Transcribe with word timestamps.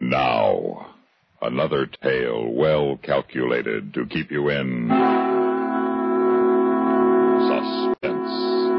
Now, 0.00 0.94
another 1.40 1.86
tale 1.86 2.52
well 2.52 2.98
calculated 3.02 3.94
to 3.94 4.04
keep 4.06 4.30
you 4.30 4.50
in 4.50 4.88
suspense. 7.48 8.76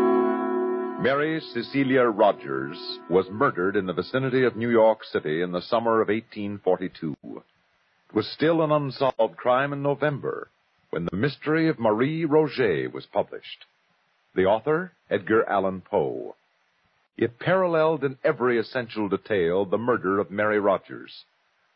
Mary 1.01 1.41
Cecilia 1.53 2.03
Rogers 2.03 2.77
was 3.09 3.25
murdered 3.31 3.75
in 3.75 3.87
the 3.87 3.93
vicinity 3.93 4.43
of 4.43 4.55
New 4.55 4.69
York 4.69 5.03
City 5.05 5.41
in 5.41 5.51
the 5.51 5.61
summer 5.61 6.01
of 6.01 6.09
1842. 6.09 7.15
It 7.23 8.15
was 8.15 8.27
still 8.27 8.61
an 8.61 8.71
unsolved 8.71 9.37
crime 9.37 9.73
in 9.73 9.81
November 9.81 10.49
when 10.91 11.05
The 11.05 11.17
Mystery 11.17 11.67
of 11.67 11.79
Marie 11.79 12.25
Roget 12.25 12.93
was 12.93 13.05
published. 13.07 13.65
The 14.35 14.45
author, 14.45 14.91
Edgar 15.09 15.47
Allan 15.49 15.81
Poe. 15.81 16.35
It 17.17 17.39
paralleled 17.39 18.03
in 18.03 18.17
every 18.23 18.59
essential 18.59 19.09
detail 19.09 19.65
the 19.65 19.77
murder 19.77 20.19
of 20.19 20.29
Mary 20.29 20.59
Rogers. 20.59 21.25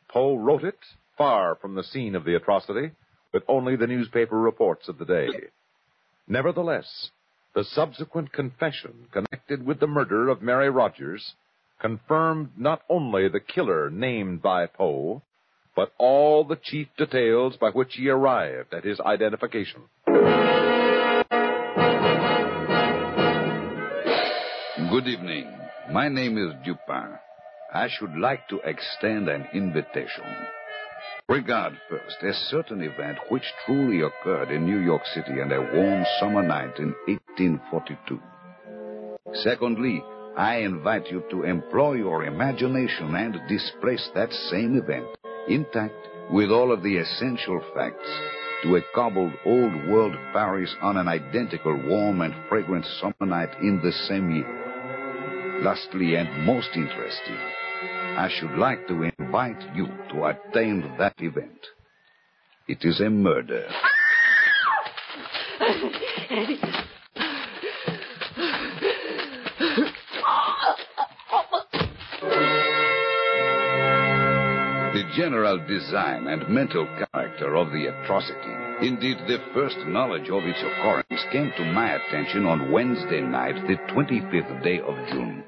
Poe 0.08 0.36
wrote 0.36 0.64
it 0.64 0.78
far 1.18 1.56
from 1.56 1.74
the 1.74 1.84
scene 1.84 2.16
of 2.16 2.26
the 2.26 2.36
atrocity, 2.36 2.92
with 3.34 3.44
only 3.48 3.76
the 3.76 3.88
newspaper 3.88 4.40
reports 4.40 4.88
of 4.88 5.00
the 5.00 5.06
day. 5.06 5.30
Nevertheless, 6.28 7.10
the 7.56 7.64
subsequent 7.64 8.32
confession 8.32 9.08
connected 9.12 9.66
with 9.66 9.80
the 9.80 9.88
murder 9.88 10.30
of 10.30 10.42
Mary 10.44 10.70
Rogers 10.70 11.34
confirmed 11.80 12.52
not 12.56 12.84
only 12.88 13.28
the 13.28 13.40
killer 13.40 13.90
named 13.90 14.42
by 14.44 14.68
Poe, 14.68 15.24
but 15.76 15.92
all 15.98 16.44
the 16.44 16.56
chief 16.56 16.88
details 16.98 17.58
by 17.58 17.72
which 17.72 17.96
he 17.96 18.10
arrived 18.10 18.74
at 18.74 18.84
his 18.84 19.00
identification. 19.00 19.82
Good 24.92 25.08
evening. 25.08 25.48
My 25.90 26.10
name 26.10 26.38
is 26.38 26.54
Dupin. 26.66 27.18
I 27.74 27.88
should 27.88 28.14
like 28.18 28.46
to 28.50 28.60
extend 28.66 29.30
an 29.30 29.48
invitation. 29.54 30.26
Regard 31.30 31.78
first 31.90 32.18
a 32.22 32.34
certain 32.50 32.82
event 32.84 33.18
which 33.30 33.54
truly 33.66 34.02
occurred 34.02 34.52
in 34.52 34.66
New 34.66 34.80
York 34.80 35.04
City 35.16 35.40
on 35.40 35.50
a 35.50 35.62
warm 35.62 36.04
summer 36.20 36.44
night 36.44 36.78
in 36.78 36.94
1842. 37.08 38.20
Secondly, 39.36 40.04
I 40.36 40.58
invite 40.58 41.10
you 41.10 41.24
to 41.32 41.44
employ 41.44 41.94
your 41.94 42.26
imagination 42.26 43.16
and 43.16 43.40
displace 43.48 44.10
that 44.14 44.34
same 44.52 44.76
event, 44.76 45.08
intact 45.48 45.96
with 46.34 46.52
all 46.52 46.74
of 46.74 46.84
the 46.84 46.98
essential 46.98 47.62
facts, 47.74 48.10
to 48.64 48.76
a 48.76 48.82
cobbled 48.94 49.32
old 49.46 49.74
world 49.88 50.18
Paris 50.34 50.76
on 50.82 50.98
an 50.98 51.08
identical 51.08 51.82
warm 51.88 52.20
and 52.20 52.36
fragrant 52.50 52.86
summer 53.00 53.26
night 53.26 53.56
in 53.62 53.80
the 53.82 53.94
same 54.10 54.30
year. 54.36 54.61
Lastly, 55.62 56.16
and 56.16 56.44
most 56.44 56.70
interesting, 56.76 57.38
I 58.18 58.30
should 58.40 58.58
like 58.58 58.88
to 58.88 59.04
invite 59.04 59.62
you 59.76 59.86
to 60.12 60.26
attend 60.26 60.84
that 61.00 61.14
event. 61.20 61.60
It 62.68 62.80
is 62.84 63.00
a 63.00 63.12
murder. 63.12 63.68
The 74.94 75.04
general 75.16 75.60
design 75.68 76.28
and 76.28 76.50
mental 76.50 76.88
character 77.14 77.56
of 77.56 77.72
the 77.72 77.86
atrocity, 77.86 78.61
indeed 78.82 79.18
the 79.28 79.38
first 79.54 79.78
knowledge 79.88 80.30
of 80.30 80.44
its 80.44 80.60
occurrence, 80.60 81.26
came 81.32 81.52
to 81.58 81.66
my 81.66 81.94
attention 81.96 82.46
on 82.46 82.72
Wednesday 82.72 83.22
night, 83.22 83.56
the 83.68 83.78
25th 83.94 84.64
day 84.64 84.80
of 84.80 84.96
June. 85.10 85.44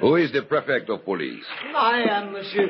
Who 0.00 0.16
is 0.16 0.30
the 0.32 0.42
prefect 0.42 0.88
of 0.88 1.04
police? 1.04 1.44
I 1.74 2.02
am, 2.02 2.32
monsieur. 2.32 2.68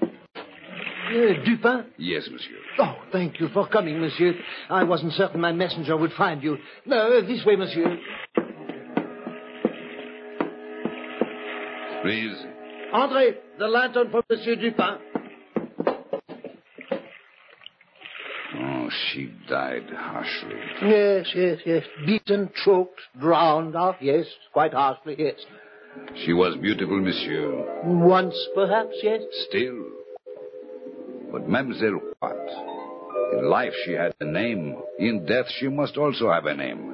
Uh, 0.00 1.44
Dupin? 1.44 1.86
Yes, 1.98 2.28
monsieur. 2.30 2.56
Oh, 2.78 2.96
thank 3.12 3.40
you 3.40 3.48
for 3.48 3.68
coming, 3.68 4.00
monsieur. 4.00 4.34
I 4.70 4.84
wasn't 4.84 5.12
certain 5.12 5.40
my 5.40 5.52
messenger 5.52 5.96
would 5.96 6.12
find 6.12 6.42
you. 6.42 6.56
No, 6.86 7.20
this 7.22 7.44
way, 7.44 7.56
monsieur. 7.56 7.98
Please. 12.02 12.36
Andre, 12.92 13.34
the 13.58 13.66
lantern 13.66 14.10
for 14.10 14.22
Monsieur 14.30 14.56
Dupin. 14.56 14.98
Oh, 18.56 18.88
she 19.12 19.30
died 19.48 19.90
harshly. 19.94 20.56
Yes, 20.82 21.26
yes, 21.34 21.58
yes. 21.66 21.84
Beaten, 22.06 22.50
choked, 22.64 23.00
drowned. 23.20 23.76
Oh, 23.76 23.94
yes, 24.00 24.24
quite 24.52 24.72
harshly, 24.72 25.16
yes. 25.18 25.34
She 26.24 26.32
was 26.32 26.56
beautiful, 26.56 26.98
monsieur. 27.00 27.82
Once, 27.84 28.36
perhaps, 28.54 28.94
yes. 29.02 29.20
Still. 29.48 29.84
But 31.30 31.48
Mademoiselle 31.48 32.00
what? 32.20 32.36
In 33.32 33.50
life 33.50 33.72
she 33.84 33.92
had 33.92 34.14
a 34.20 34.24
name. 34.24 34.76
In 34.98 35.26
death 35.26 35.46
she 35.58 35.68
must 35.68 35.98
also 35.98 36.30
have 36.30 36.46
a 36.46 36.54
name. 36.54 36.87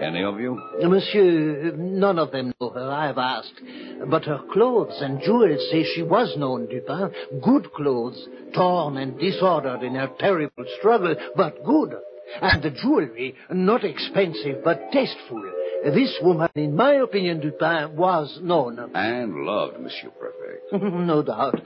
Any 0.00 0.22
of 0.22 0.40
you? 0.40 0.60
Monsieur, 0.82 1.72
none 1.76 2.18
of 2.18 2.32
them 2.32 2.54
know 2.60 2.70
her, 2.70 2.90
I 2.90 3.06
have 3.08 3.18
asked. 3.18 3.60
But 4.08 4.24
her 4.24 4.40
clothes 4.52 4.96
and 5.00 5.20
jewels 5.22 5.60
say 5.70 5.84
she 5.94 6.02
was 6.02 6.34
known, 6.38 6.66
Dupin. 6.68 7.10
Good 7.42 7.72
clothes, 7.72 8.26
torn 8.54 8.96
and 8.96 9.18
disordered 9.18 9.82
in 9.82 9.94
her 9.96 10.10
terrible 10.18 10.64
struggle, 10.78 11.14
but 11.36 11.62
good. 11.64 11.94
And 12.40 12.62
the 12.62 12.70
jewelry, 12.70 13.34
not 13.50 13.84
expensive, 13.84 14.64
but 14.64 14.90
tasteful. 14.92 15.42
This 15.84 16.16
woman, 16.22 16.48
in 16.54 16.76
my 16.76 16.94
opinion, 16.94 17.40
Dupin, 17.40 17.96
was 17.96 18.38
known. 18.42 18.78
And 18.94 19.34
loved, 19.44 19.80
Monsieur 19.80 20.10
Prefect. 20.10 20.72
no 20.82 21.22
doubt. 21.22 21.60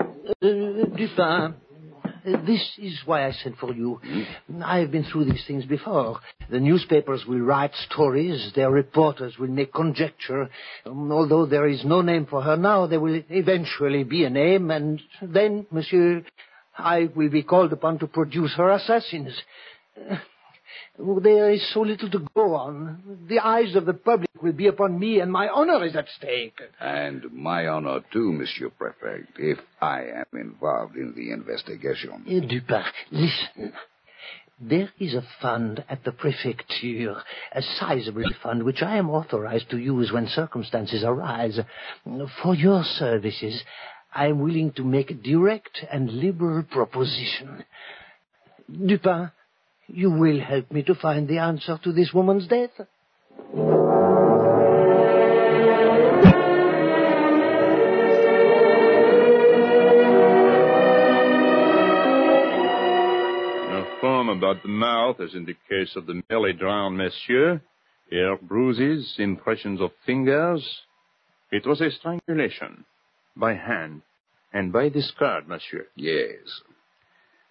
Uh, 0.00 0.06
Dupin, 0.42 1.54
this 2.46 2.78
is 2.78 3.00
why 3.04 3.26
I 3.26 3.32
sent 3.32 3.56
for 3.56 3.72
you. 3.72 4.00
I 4.64 4.78
have 4.78 4.90
been 4.90 5.04
through 5.04 5.26
these 5.26 5.44
things 5.46 5.64
before. 5.64 6.20
The 6.50 6.60
newspapers 6.60 7.24
will 7.26 7.40
write 7.40 7.74
stories, 7.90 8.52
their 8.54 8.70
reporters 8.70 9.38
will 9.38 9.48
make 9.48 9.72
conjecture. 9.72 10.48
Um, 10.86 11.12
although 11.12 11.46
there 11.46 11.68
is 11.68 11.84
no 11.84 12.00
name 12.02 12.26
for 12.26 12.42
her 12.42 12.56
now, 12.56 12.86
there 12.86 13.00
will 13.00 13.22
eventually 13.28 14.04
be 14.04 14.24
a 14.24 14.30
name, 14.30 14.70
and 14.70 15.00
then, 15.22 15.66
monsieur, 15.70 16.24
I 16.76 17.08
will 17.14 17.30
be 17.30 17.42
called 17.42 17.72
upon 17.72 17.98
to 17.98 18.06
produce 18.06 18.54
her 18.56 18.70
assassins. 18.70 19.40
There 20.98 21.50
is 21.50 21.62
so 21.72 21.80
little 21.80 22.10
to 22.10 22.26
go 22.34 22.54
on. 22.54 23.26
The 23.28 23.38
eyes 23.38 23.74
of 23.74 23.86
the 23.86 23.94
public 23.94 24.30
will 24.42 24.52
be 24.52 24.66
upon 24.66 24.98
me, 24.98 25.20
and 25.20 25.30
my 25.30 25.48
honor 25.48 25.84
is 25.84 25.96
at 25.96 26.08
stake. 26.16 26.60
And 26.80 27.32
my 27.32 27.66
honor, 27.66 28.00
too, 28.12 28.32
Monsieur 28.32 28.70
Prefect, 28.70 29.38
if 29.38 29.58
I 29.80 30.02
am 30.02 30.26
involved 30.38 30.96
in 30.96 31.14
the 31.14 31.32
investigation. 31.32 32.24
Uh, 32.26 32.46
Dupin, 32.46 32.82
listen. 33.10 33.72
There 34.60 34.90
is 34.98 35.14
a 35.14 35.22
fund 35.40 35.84
at 35.88 36.02
the 36.02 36.10
prefecture, 36.10 37.22
a 37.52 37.62
sizable 37.62 38.28
fund 38.42 38.64
which 38.64 38.82
I 38.82 38.96
am 38.96 39.08
authorized 39.08 39.70
to 39.70 39.78
use 39.78 40.10
when 40.10 40.26
circumstances 40.26 41.04
arise. 41.04 41.60
For 42.42 42.56
your 42.56 42.82
services, 42.82 43.62
I 44.12 44.26
am 44.26 44.40
willing 44.40 44.72
to 44.72 44.82
make 44.82 45.12
a 45.12 45.14
direct 45.14 45.78
and 45.92 46.10
liberal 46.10 46.64
proposition. 46.64 47.64
Dupin, 48.68 49.30
you 49.88 50.10
will 50.10 50.40
help 50.40 50.70
me 50.70 50.82
to 50.82 50.94
find 50.94 51.26
the 51.26 51.38
answer 51.38 51.78
to 51.82 51.92
this 51.92 52.12
woman's 52.12 52.46
death. 52.46 52.70
A 63.70 64.00
foam 64.00 64.28
about 64.28 64.62
the 64.62 64.68
mouth, 64.68 65.20
as 65.20 65.34
in 65.34 65.46
the 65.46 65.56
case 65.68 65.96
of 65.96 66.06
the 66.06 66.22
nearly 66.28 66.52
drowned 66.52 66.98
monsieur. 66.98 67.60
Here, 68.10 68.36
bruises, 68.40 69.16
impressions 69.18 69.80
of 69.80 69.90
fingers. 70.06 70.66
It 71.50 71.66
was 71.66 71.80
a 71.80 71.90
strangulation. 71.90 72.84
By 73.36 73.54
hand. 73.54 74.02
And 74.52 74.72
by 74.72 74.88
discard, 74.88 75.48
monsieur. 75.48 75.86
Yes. 75.94 76.62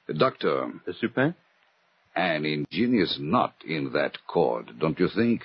The 0.08 0.14
Doctor, 0.14 0.72
The 0.86 0.94
Supin? 0.94 1.36
An 2.18 2.46
ingenious 2.46 3.18
knot 3.20 3.54
in 3.66 3.92
that 3.94 4.18
cord, 4.28 4.72
don't 4.80 5.00
you 5.00 5.08
think? 5.16 5.42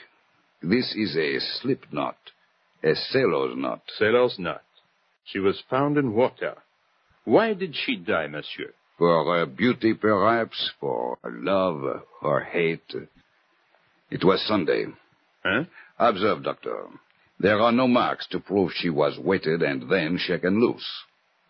This 0.62 0.94
is 0.96 1.16
a 1.16 1.38
slip 1.60 1.84
knot, 1.92 2.16
a 2.82 2.94
sailor's 2.94 3.56
knot. 3.56 3.82
Sailor's 3.98 4.36
knot. 4.38 4.62
She 5.24 5.38
was 5.38 5.62
found 5.68 5.98
in 5.98 6.14
water. 6.14 6.54
Why 7.24 7.54
did 7.54 7.74
she 7.74 7.96
die, 7.96 8.26
monsieur? 8.26 8.72
For 8.98 9.24
her 9.36 9.46
beauty, 9.46 9.94
perhaps, 9.94 10.70
for 10.80 11.18
her 11.22 11.30
love, 11.30 12.02
or 12.22 12.40
hate. 12.40 12.94
It 14.10 14.24
was 14.24 14.44
Sunday. 14.46 14.86
Huh? 15.44 15.64
Observe, 15.98 16.42
Doctor. 16.42 16.86
There 17.38 17.60
are 17.60 17.72
no 17.72 17.88
marks 17.88 18.26
to 18.28 18.40
prove 18.40 18.70
she 18.74 18.90
was 18.90 19.18
weighted 19.18 19.62
and 19.62 19.90
then 19.90 20.16
shaken 20.18 20.60
loose. 20.60 20.88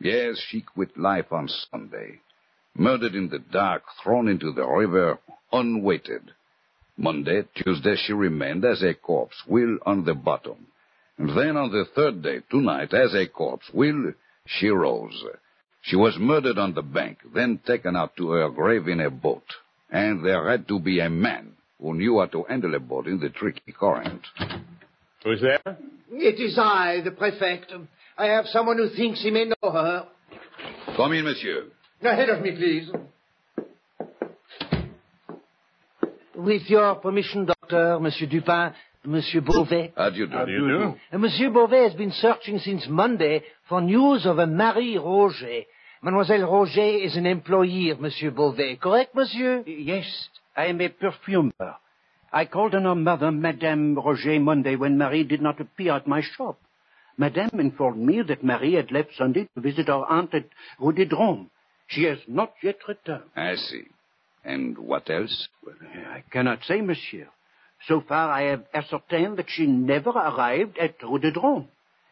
Yes, 0.00 0.42
she 0.48 0.62
quit 0.62 0.96
life 0.96 1.30
on 1.32 1.48
Sunday. 1.70 2.20
Murdered 2.74 3.14
in 3.14 3.28
the 3.28 3.38
dark, 3.38 3.82
thrown 4.02 4.28
into 4.28 4.52
the 4.52 4.66
river, 4.66 5.18
unweighted. 5.52 6.30
Monday, 6.96 7.42
Tuesday, 7.54 7.96
she 7.96 8.12
remained 8.12 8.64
as 8.64 8.82
a 8.82 8.94
corpse, 8.94 9.36
will 9.46 9.78
on 9.84 10.04
the 10.04 10.14
bottom. 10.14 10.66
And 11.18 11.30
then 11.30 11.56
on 11.56 11.70
the 11.70 11.84
third 11.94 12.22
day, 12.22 12.40
tonight, 12.50 12.92
as 12.94 13.14
a 13.14 13.26
corpse, 13.26 13.66
will, 13.72 14.12
she 14.46 14.68
rose. 14.68 15.24
She 15.82 15.96
was 15.96 16.16
murdered 16.18 16.58
on 16.58 16.74
the 16.74 16.82
bank, 16.82 17.18
then 17.34 17.60
taken 17.66 17.96
out 17.96 18.16
to 18.16 18.30
her 18.30 18.48
grave 18.50 18.88
in 18.88 19.00
a 19.00 19.10
boat. 19.10 19.44
And 19.90 20.24
there 20.24 20.48
had 20.50 20.66
to 20.68 20.78
be 20.78 21.00
a 21.00 21.10
man 21.10 21.52
who 21.80 21.94
knew 21.94 22.20
how 22.20 22.26
to 22.26 22.44
handle 22.44 22.74
a 22.74 22.80
boat 22.80 23.06
in 23.06 23.20
the 23.20 23.28
tricky 23.28 23.72
current. 23.78 24.22
Who's 25.24 25.40
there? 25.40 25.76
It 26.10 26.40
is 26.40 26.58
I, 26.58 27.00
the 27.04 27.10
prefect. 27.10 27.72
I 28.16 28.26
have 28.26 28.46
someone 28.46 28.78
who 28.78 28.88
thinks 28.90 29.22
he 29.22 29.30
may 29.30 29.44
know 29.44 29.70
her. 29.70 30.06
Come 30.96 31.12
in, 31.12 31.24
monsieur. 31.24 31.64
Ahead 32.04 32.30
of 32.30 32.42
me, 32.42 32.50
please. 32.50 32.90
With 36.34 36.62
your 36.68 36.96
permission, 36.96 37.44
Doctor, 37.44 38.00
Monsieur 38.00 38.26
Dupin, 38.26 38.72
Monsieur 39.04 39.40
Beauvais. 39.40 39.92
How 39.96 40.10
do 40.10 40.16
you 40.16 40.26
do? 40.26 40.32
How 40.32 40.44
do 40.44 40.50
you 40.50 40.68
do? 40.68 40.94
Uh, 41.12 41.18
Monsieur 41.18 41.50
Beauvais 41.50 41.84
has 41.84 41.94
been 41.94 42.10
searching 42.10 42.58
since 42.58 42.86
Monday 42.88 43.44
for 43.68 43.80
news 43.80 44.26
of 44.26 44.38
a 44.38 44.48
Marie 44.48 44.96
Roget. 44.96 45.66
Mademoiselle 46.02 46.40
Roget 46.40 47.04
is 47.04 47.16
an 47.16 47.26
employee 47.26 47.90
of 47.90 48.00
Monsieur 48.00 48.32
Beauvais, 48.32 48.76
correct, 48.82 49.14
Monsieur? 49.14 49.62
Yes, 49.64 50.06
I 50.56 50.66
am 50.66 50.80
a 50.80 50.88
perfumer. 50.88 51.76
I 52.32 52.46
called 52.46 52.74
on 52.74 52.82
her 52.82 52.96
mother, 52.96 53.30
Madame 53.30 53.94
Roget, 53.94 54.40
Monday 54.40 54.74
when 54.74 54.98
Marie 54.98 55.22
did 55.22 55.40
not 55.40 55.60
appear 55.60 55.92
at 55.92 56.08
my 56.08 56.22
shop. 56.36 56.58
Madame 57.16 57.60
informed 57.60 58.04
me 58.04 58.22
that 58.22 58.42
Marie 58.42 58.74
had 58.74 58.90
left 58.90 59.10
Sunday 59.16 59.48
to 59.54 59.60
visit 59.60 59.86
her 59.86 60.02
aunt 60.10 60.34
at 60.34 60.46
Rue 60.80 60.92
des 60.92 61.06
Drômes. 61.06 61.46
She 61.92 62.04
has 62.04 62.18
not 62.26 62.54
yet 62.62 62.78
returned. 62.88 63.30
I 63.36 63.54
see. 63.54 63.84
And 64.44 64.78
what 64.78 65.10
else? 65.10 65.48
Well, 65.64 65.74
I 66.10 66.24
cannot 66.30 66.64
say, 66.64 66.80
monsieur. 66.80 67.28
So 67.86 68.00
far, 68.08 68.30
I 68.30 68.42
have 68.44 68.64
ascertained 68.72 69.36
that 69.36 69.46
she 69.48 69.66
never 69.66 70.10
arrived 70.10 70.78
at 70.78 71.02
Rue 71.02 71.18
des 71.18 71.32
Drômes. 71.32 71.66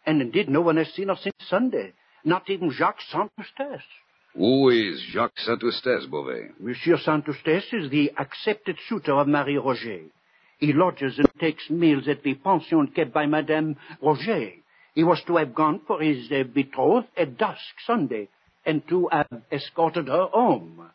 And 0.05 0.21
indeed, 0.21 0.49
no 0.49 0.61
one 0.61 0.77
has 0.77 0.93
seen 0.95 1.09
her 1.09 1.17
since 1.21 1.35
Sunday. 1.49 1.93
Not 2.25 2.51
even 2.51 2.71
Jacques 2.71 3.01
Saint-Eustache. 3.11 3.87
Who 4.35 4.69
is 4.69 5.03
Jacques 5.13 5.39
Saint-Eustache, 5.39 6.07
Beauvais? 6.11 6.51
Monsieur 6.61 6.99
Saint-Eustache 6.99 7.73
is 7.73 7.91
the 7.91 8.13
accepted 8.19 8.77
suitor 8.89 9.15
of 9.15 9.29
Marie 9.29 9.57
Roget. 9.57 10.11
He 10.59 10.73
lodges 10.75 11.19
and 11.19 11.29
takes 11.41 11.71
meals 11.71 12.07
at 12.07 12.23
the 12.23 12.35
pension 12.35 12.87
kept 12.89 13.15
by 13.15 13.27
Madame 13.27 13.77
Roget. 14.03 14.63
He 14.95 15.05
was 15.05 15.23
to 15.27 15.37
have 15.37 15.55
gone 15.55 15.81
for 15.87 16.03
his 16.03 16.31
uh, 16.31 16.43
betrothed 16.45 17.09
at 17.17 17.39
dusk 17.39 17.61
Sunday, 17.87 18.29
and 18.65 18.87
to 18.89 19.09
have 19.11 19.29
escorted 19.51 20.09
her 20.09 20.27
home. 20.27 20.91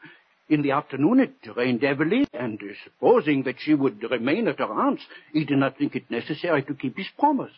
In 0.47 0.61
the 0.61 0.71
afternoon 0.71 1.19
it 1.19 1.35
rained 1.55 1.81
heavily, 1.81 2.27
and 2.33 2.61
supposing 2.83 3.43
that 3.43 3.55
she 3.59 3.73
would 3.73 4.03
remain 4.09 4.47
at 4.47 4.59
her 4.59 4.65
aunt's, 4.65 5.03
he 5.33 5.43
did 5.43 5.57
not 5.57 5.77
think 5.77 5.95
it 5.95 6.09
necessary 6.11 6.61
to 6.63 6.75
keep 6.75 6.95
his 6.97 7.07
promise. 7.17 7.51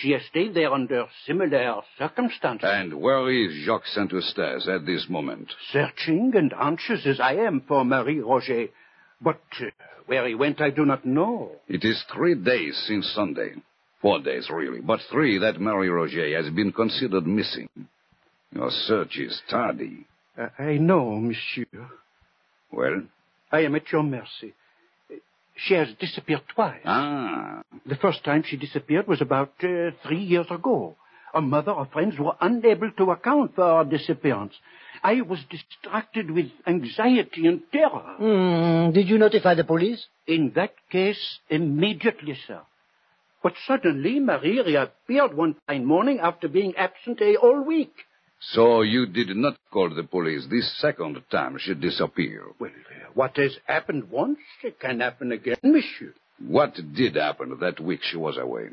She 0.00 0.12
has 0.12 0.22
stayed 0.30 0.54
there 0.54 0.72
under 0.72 1.06
similar 1.26 1.82
circumstances. 1.98 2.68
And 2.70 2.94
where 3.00 3.30
is 3.30 3.64
Jacques 3.64 3.86
Saint-Eustache 3.86 4.68
at 4.68 4.86
this 4.86 5.06
moment? 5.08 5.52
searching 5.72 6.32
and 6.34 6.52
anxious 6.58 7.06
as 7.06 7.18
I 7.20 7.34
am 7.34 7.62
for 7.66 7.84
Marie 7.84 8.18
Roget. 8.20 8.70
But 9.20 9.40
uh, 9.60 9.66
where 10.06 10.26
he 10.28 10.34
went, 10.34 10.60
I 10.60 10.70
do 10.70 10.84
not 10.84 11.04
know. 11.06 11.52
It 11.68 11.84
is 11.84 12.02
three 12.14 12.34
days 12.34 12.76
since 12.86 13.06
Sunday. 13.14 13.54
Four 14.00 14.20
days, 14.20 14.48
really, 14.50 14.80
but 14.80 15.00
three 15.10 15.38
that 15.38 15.60
Marie 15.60 15.88
Roget 15.88 16.36
has 16.36 16.52
been 16.52 16.72
considered 16.72 17.26
missing. 17.26 17.68
Your 18.54 18.70
search 18.70 19.16
is 19.18 19.40
tardy. 19.48 20.06
Uh, 20.38 20.48
I 20.58 20.76
know, 20.78 21.16
monsieur. 21.16 21.88
Well? 22.70 23.02
I 23.50 23.60
am 23.60 23.74
at 23.74 23.90
your 23.92 24.02
mercy. 24.02 24.54
She 25.56 25.74
has 25.74 25.88
disappeared 26.00 26.42
twice. 26.54 26.80
Ah, 26.84 27.62
The 27.86 27.96
first 27.96 28.24
time 28.24 28.42
she 28.46 28.56
disappeared 28.56 29.06
was 29.06 29.20
about 29.20 29.52
uh, 29.62 29.90
three 30.06 30.22
years 30.22 30.46
ago. 30.50 30.96
Her 31.34 31.42
mother 31.42 31.72
or 31.72 31.86
friends 31.86 32.18
were 32.18 32.34
unable 32.40 32.90
to 32.92 33.10
account 33.10 33.54
for 33.54 33.78
her 33.84 33.90
disappearance. 33.90 34.54
I 35.02 35.20
was 35.22 35.40
distracted 35.50 36.30
with 36.30 36.46
anxiety 36.66 37.46
and 37.46 37.62
terror. 37.72 38.16
Hmm, 38.18 38.92
did 38.92 39.08
you 39.08 39.18
notify 39.18 39.54
the 39.54 39.64
police? 39.64 40.06
In 40.26 40.52
that 40.56 40.74
case, 40.90 41.38
immediately, 41.50 42.36
sir. 42.46 42.60
But 43.42 43.54
suddenly, 43.66 44.20
Marie 44.20 44.62
reappeared 44.62 45.34
one 45.34 45.56
fine 45.66 45.84
morning 45.84 46.20
after 46.20 46.48
being 46.48 46.74
absent 46.76 47.20
a 47.20 47.34
whole 47.40 47.62
week. 47.62 47.92
So 48.50 48.82
you 48.82 49.06
did 49.06 49.36
not 49.36 49.56
call 49.70 49.94
the 49.94 50.02
police 50.02 50.46
this 50.50 50.80
second 50.80 51.22
time 51.30 51.56
she 51.58 51.74
disappeared. 51.74 52.42
Well, 52.58 52.70
uh, 52.70 53.10
what 53.14 53.36
has 53.36 53.56
happened 53.66 54.10
once 54.10 54.38
it 54.64 54.80
can 54.80 55.00
happen 55.00 55.32
again, 55.32 55.56
monsieur. 55.62 56.14
What 56.46 56.74
did 56.94 57.14
happen 57.14 57.56
that 57.60 57.78
week 57.78 58.00
she 58.02 58.16
was 58.16 58.36
away? 58.36 58.70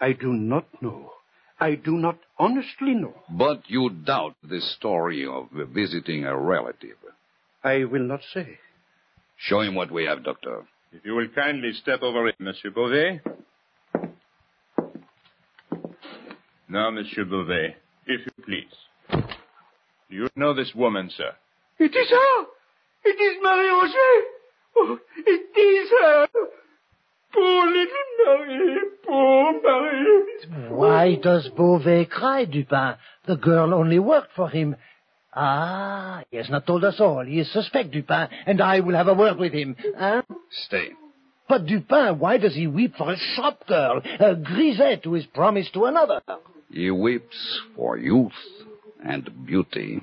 I 0.00 0.12
do 0.12 0.32
not 0.32 0.66
know. 0.82 1.12
I 1.60 1.76
do 1.76 1.92
not 1.92 2.18
honestly 2.38 2.94
know. 2.94 3.14
But 3.30 3.62
you 3.68 3.90
doubt 3.90 4.34
the 4.42 4.60
story 4.60 5.24
of 5.24 5.48
visiting 5.72 6.24
a 6.24 6.36
relative. 6.36 6.96
I 7.62 7.84
will 7.84 8.02
not 8.02 8.20
say. 8.34 8.58
Show 9.36 9.60
him 9.60 9.76
what 9.76 9.92
we 9.92 10.04
have, 10.04 10.24
Doctor. 10.24 10.64
If 10.92 11.04
you 11.04 11.14
will 11.14 11.28
kindly 11.28 11.72
step 11.80 12.02
over 12.02 12.26
it, 12.26 12.34
Monsieur 12.40 12.70
Beauvais. 12.70 13.20
Now, 16.68 16.90
Monsieur 16.90 17.24
Beauvais, 17.24 17.76
if 18.06 18.26
you 18.26 18.44
please. 18.44 18.74
Do 20.12 20.18
you 20.18 20.28
know 20.36 20.52
this 20.52 20.74
woman, 20.74 21.10
sir? 21.16 21.32
It 21.78 21.96
is 21.96 22.10
her! 22.10 22.44
It 23.02 23.18
is 23.18 23.38
Marie 23.42 23.70
Roget! 23.70 24.24
Oh, 24.76 24.98
it 25.16 25.58
is 25.58 25.90
her! 25.90 26.28
Poor 27.32 27.66
little 27.66 27.96
Marie! 28.26 28.80
Poor 29.06 29.52
Marie! 29.62 30.68
Why 30.68 31.14
does 31.14 31.48
Beauvais 31.56 32.04
cry, 32.04 32.44
Dupin? 32.44 32.96
The 33.26 33.36
girl 33.36 33.72
only 33.72 33.98
worked 33.98 34.34
for 34.36 34.50
him. 34.50 34.76
Ah, 35.32 36.24
he 36.30 36.36
has 36.36 36.50
not 36.50 36.66
told 36.66 36.84
us 36.84 36.96
all. 37.00 37.24
He 37.24 37.40
is 37.40 37.50
suspect, 37.50 37.92
Dupin, 37.92 38.28
and 38.44 38.60
I 38.60 38.80
will 38.80 38.94
have 38.94 39.08
a 39.08 39.14
word 39.14 39.38
with 39.38 39.54
him. 39.54 39.76
Huh? 39.96 40.20
Stay. 40.66 40.90
But 41.48 41.64
Dupin, 41.64 42.18
why 42.18 42.36
does 42.36 42.54
he 42.54 42.66
weep 42.66 42.96
for 42.98 43.12
a 43.12 43.16
shop 43.34 43.66
girl, 43.66 44.02
a 44.20 44.34
grisette 44.34 45.04
who 45.04 45.14
is 45.14 45.24
promised 45.24 45.72
to 45.72 45.86
another? 45.86 46.20
He 46.70 46.90
weeps 46.90 47.62
for 47.74 47.96
youth 47.96 48.32
and 49.04 49.46
beauty. 49.46 50.02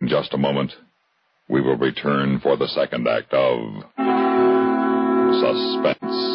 In 0.00 0.08
just 0.08 0.32
a 0.34 0.38
moment, 0.38 0.72
we 1.48 1.60
will 1.60 1.76
return 1.76 2.40
for 2.40 2.56
the 2.56 2.66
second 2.66 3.06
act 3.06 3.32
of 3.32 3.58
Suspense. 5.40 6.32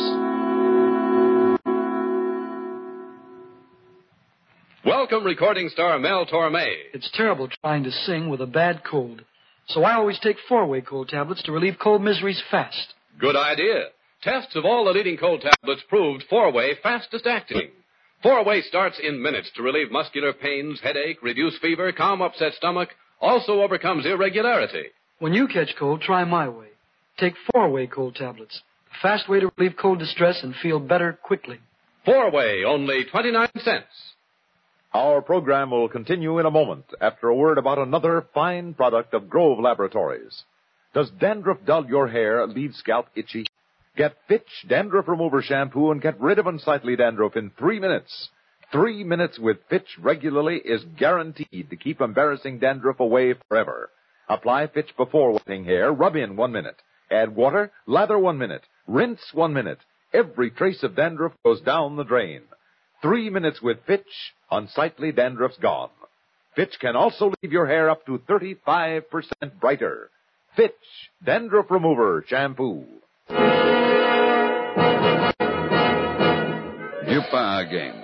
Welcome, 4.85 5.25
recording 5.25 5.69
star 5.69 5.99
Mel 5.99 6.25
Torme. 6.25 6.65
It's 6.93 7.09
terrible 7.13 7.49
trying 7.61 7.83
to 7.83 7.91
sing 7.91 8.29
with 8.29 8.41
a 8.41 8.45
bad 8.45 8.83
cold. 8.89 9.23
So 9.67 9.83
I 9.83 9.95
always 9.95 10.19
take 10.19 10.37
four-way 10.47 10.81
cold 10.81 11.09
tablets 11.09 11.43
to 11.43 11.51
relieve 11.51 11.75
cold 11.81 12.01
miseries 12.01 12.41
fast. 12.49 12.93
Good 13.19 13.35
idea. 13.35 13.87
Tests 14.21 14.55
of 14.55 14.65
all 14.65 14.85
the 14.85 14.91
leading 14.91 15.17
cold 15.17 15.41
tablets 15.41 15.83
proved 15.89 16.23
four-way 16.29 16.75
fastest 16.81 17.27
acting. 17.27 17.71
Four-way 18.23 18.61
starts 18.61 18.99
in 19.03 19.21
minutes 19.21 19.51
to 19.55 19.61
relieve 19.61 19.91
muscular 19.91 20.33
pains, 20.33 20.79
headache, 20.81 21.21
reduce 21.21 21.57
fever, 21.59 21.91
calm 21.91 22.21
upset 22.21 22.53
stomach, 22.53 22.89
also 23.21 23.61
overcomes 23.61 24.05
irregularity. 24.05 24.85
When 25.19 25.33
you 25.33 25.47
catch 25.47 25.75
cold, 25.77 26.01
try 26.01 26.23
my 26.23 26.47
way. 26.47 26.67
Take 27.19 27.33
four-way 27.51 27.87
cold 27.87 28.15
tablets. 28.15 28.61
A 28.97 29.01
fast 29.01 29.27
way 29.27 29.41
to 29.41 29.51
relieve 29.57 29.75
cold 29.79 29.99
distress 29.99 30.39
and 30.43 30.55
feel 30.55 30.79
better 30.79 31.19
quickly. 31.21 31.59
Four-way, 32.05 32.63
only 32.65 33.03
29 33.11 33.49
cents. 33.59 33.85
Our 34.93 35.21
program 35.21 35.71
will 35.71 35.89
continue 35.89 36.39
in 36.39 36.45
a 36.45 36.51
moment 36.51 36.85
after 37.01 37.27
a 37.27 37.35
word 37.35 37.57
about 37.57 37.77
another 37.77 38.25
fine 38.33 38.73
product 38.73 39.13
of 39.13 39.29
Grove 39.29 39.59
Laboratories. 39.59 40.43
Does 40.93 41.11
dandruff 41.11 41.57
dull 41.65 41.85
your 41.87 42.07
hair, 42.07 42.47
leave 42.47 42.73
scalp 42.73 43.07
itchy? 43.13 43.45
Get 43.97 44.15
Fitch 44.27 44.65
Dandruff 44.67 45.07
Remover 45.07 45.41
Shampoo 45.41 45.91
and 45.91 46.01
get 46.01 46.19
rid 46.21 46.39
of 46.39 46.47
unsightly 46.47 46.95
dandruff 46.95 47.35
in 47.35 47.49
three 47.49 47.79
minutes. 47.79 48.29
Three 48.71 49.03
minutes 49.03 49.37
with 49.39 49.57
Fitch 49.69 49.97
regularly 49.99 50.57
is 50.57 50.83
guaranteed 50.97 51.69
to 51.69 51.75
keep 51.75 51.99
embarrassing 51.99 52.59
dandruff 52.59 52.99
away 52.99 53.33
forever. 53.49 53.89
Apply 54.29 54.67
Fitch 54.67 54.95
before 54.95 55.33
wetting 55.33 55.65
hair, 55.65 55.91
rub 55.91 56.15
in 56.15 56.35
one 56.35 56.51
minute. 56.51 56.81
Add 57.11 57.35
water, 57.35 57.71
lather 57.85 58.17
one 58.17 58.37
minute, 58.37 58.63
rinse 58.87 59.33
one 59.33 59.53
minute. 59.53 59.79
Every 60.13 60.51
trace 60.51 60.83
of 60.83 60.95
dandruff 60.95 61.33
goes 61.43 61.61
down 61.61 61.95
the 61.95 62.03
drain. 62.03 62.43
Three 63.01 63.29
minutes 63.29 63.61
with 63.61 63.77
Fitch, 63.85 64.33
unsightly 64.49 65.11
dandruff's 65.11 65.57
gone. 65.57 65.89
Fitch 66.55 66.77
can 66.81 66.95
also 66.95 67.31
leave 67.43 67.51
your 67.51 67.67
hair 67.67 67.89
up 67.91 68.05
to 68.07 68.17
35% 68.27 69.03
brighter. 69.61 70.09
Fitch, 70.55 70.73
Dandruff 71.23 71.69
Remover 71.69 72.25
Shampoo. 72.27 72.85
Dupin 77.07 77.67
again. 77.67 78.03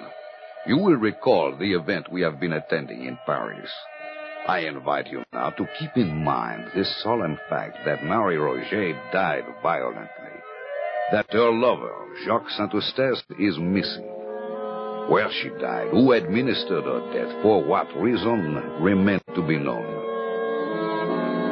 You 0.68 0.78
will 0.78 0.98
recall 0.98 1.58
the 1.58 1.74
event 1.74 2.12
we 2.12 2.22
have 2.22 2.40
been 2.40 2.54
attending 2.54 3.06
in 3.06 3.18
Paris. 3.26 3.72
I 4.48 4.60
invite 4.60 5.08
you 5.08 5.24
now 5.34 5.50
to 5.50 5.68
keep 5.80 5.96
in 5.96 6.24
mind 6.24 6.66
this 6.76 7.02
solemn 7.02 7.40
fact 7.50 7.78
that 7.86 8.04
Marie 8.04 8.36
Roget 8.36 9.12
died 9.12 9.46
violently. 9.64 10.08
That 11.12 11.26
her 11.32 11.52
lover, 11.52 11.94
Jacques 12.26 12.52
Saint-Eustache, 12.52 13.24
is 13.40 13.58
missing. 13.58 14.13
Where 15.10 15.30
she 15.42 15.50
died, 15.60 15.90
who 15.92 16.14
administered 16.14 16.86
her 16.86 17.14
death, 17.14 17.42
for 17.42 17.64
what 17.64 17.88
reason, 17.98 18.56
remains 18.82 19.22
to 19.36 19.46
be 19.46 19.58
known. 19.58 19.84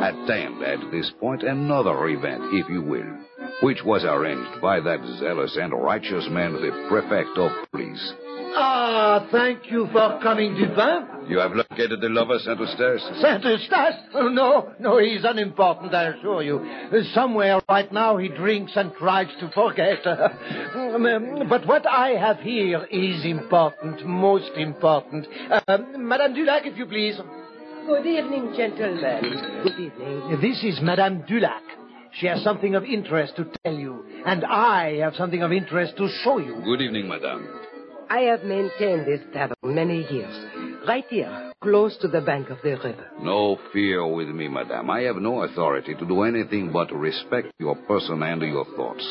Attend 0.01 0.63
at 0.63 0.91
this 0.91 1.11
point 1.19 1.43
another 1.43 2.07
event, 2.07 2.41
if 2.53 2.69
you 2.69 2.81
will, 2.81 3.17
which 3.61 3.83
was 3.85 4.03
arranged 4.03 4.61
by 4.61 4.79
that 4.79 4.99
zealous 5.19 5.57
and 5.59 5.73
righteous 5.73 6.27
man, 6.29 6.53
the 6.53 6.87
prefect 6.89 7.37
of 7.37 7.51
police. 7.71 8.13
Ah, 8.53 9.27
thank 9.31 9.71
you 9.71 9.87
for 9.93 10.19
coming, 10.21 10.55
Dupin. 10.55 11.29
You 11.29 11.39
have 11.39 11.53
located 11.53 12.01
the 12.01 12.09
lover, 12.09 12.37
Saint-Eustache? 12.39 13.21
Saint-Eustache? 13.21 13.93
Oh, 14.13 14.27
no, 14.27 14.73
no, 14.79 14.97
he's 14.97 15.23
unimportant, 15.23 15.93
I 15.93 16.07
assure 16.09 16.41
you. 16.43 16.59
Somewhere 17.13 17.61
right 17.69 17.89
now 17.93 18.17
he 18.17 18.27
drinks 18.27 18.73
and 18.75 18.91
tries 18.95 19.27
to 19.39 19.49
forget. 19.53 19.99
Um, 20.91 21.47
but 21.47 21.65
what 21.67 21.85
I 21.87 22.09
have 22.11 22.39
here 22.39 22.85
is 22.91 23.23
important, 23.25 24.05
most 24.05 24.51
important. 24.57 25.27
Uh, 25.49 25.77
Madame 25.97 26.33
Dulac, 26.33 26.65
if 26.65 26.77
you 26.77 26.85
please. 26.85 27.17
Good 27.87 28.05
evening, 28.05 28.53
gentlemen. 28.57 29.63
Good 29.63 29.79
evening. 29.79 30.41
This 30.41 30.63
is 30.63 30.79
Madame 30.81 31.23
Dulac. 31.27 31.61
She 32.13 32.27
has 32.27 32.43
something 32.43 32.75
of 32.75 32.83
interest 32.83 33.35
to 33.37 33.45
tell 33.63 33.73
you, 33.73 34.03
and 34.25 34.43
I 34.45 34.97
have 34.97 35.15
something 35.15 35.41
of 35.43 35.51
interest 35.51 35.95
to 35.97 36.09
show 36.23 36.37
you. 36.39 36.61
Good 36.63 36.81
evening, 36.81 37.07
madame. 37.07 37.47
I 38.09 38.19
have 38.21 38.43
maintained 38.43 39.05
this 39.07 39.21
tavern 39.33 39.55
many 39.63 40.05
years, 40.11 40.45
right 40.85 41.05
here, 41.09 41.53
close 41.61 41.95
to 42.01 42.09
the 42.09 42.19
bank 42.19 42.49
of 42.49 42.57
the 42.61 42.71
river. 42.71 43.07
No 43.21 43.57
fear 43.71 44.05
with 44.05 44.27
me, 44.27 44.49
madame. 44.49 44.89
I 44.89 45.01
have 45.03 45.15
no 45.15 45.43
authority 45.43 45.95
to 45.95 46.05
do 46.05 46.23
anything 46.23 46.71
but 46.73 46.91
respect 46.93 47.53
your 47.59 47.75
person 47.87 48.21
and 48.21 48.41
your 48.41 48.65
thoughts. 48.75 49.07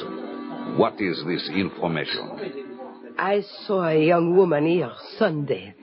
What 0.77 1.01
is 1.01 1.23
this 1.27 1.49
information? 1.55 2.67
I 3.19 3.43
saw 3.67 3.85
a 3.89 3.99
young 4.07 4.37
woman 4.37 4.67
here 4.67 4.93
Sunday. 5.19 5.75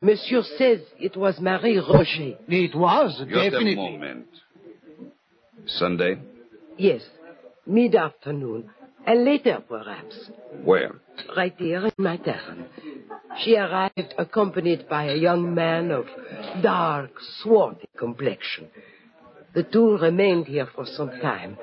Monsieur 0.00 0.42
says 0.56 0.80
it 1.00 1.16
was 1.16 1.40
Marie 1.40 1.76
Roget. 1.80 2.38
It 2.46 2.74
was, 2.76 3.16
Just 3.18 3.30
definitely. 3.30 3.72
a 3.72 3.76
moment. 3.76 4.26
Sunday? 5.66 6.18
Yes, 6.76 7.02
mid-afternoon, 7.66 8.70
and 9.06 9.24
later 9.24 9.62
perhaps, 9.68 10.30
Where? 10.64 10.96
right 11.36 11.54
here 11.56 11.86
in 11.86 11.92
my 11.98 12.16
tavern. 12.16 12.66
She 13.42 13.56
arrived 13.56 14.14
accompanied 14.18 14.88
by 14.88 15.04
a 15.04 15.16
young 15.16 15.54
man 15.54 15.90
of 15.90 16.06
dark, 16.62 17.10
swarthy 17.42 17.88
complexion. 17.96 18.68
The 19.54 19.62
two 19.62 19.98
remained 19.98 20.46
here 20.46 20.68
for 20.74 20.84
some 20.86 21.10
time. 21.20 21.58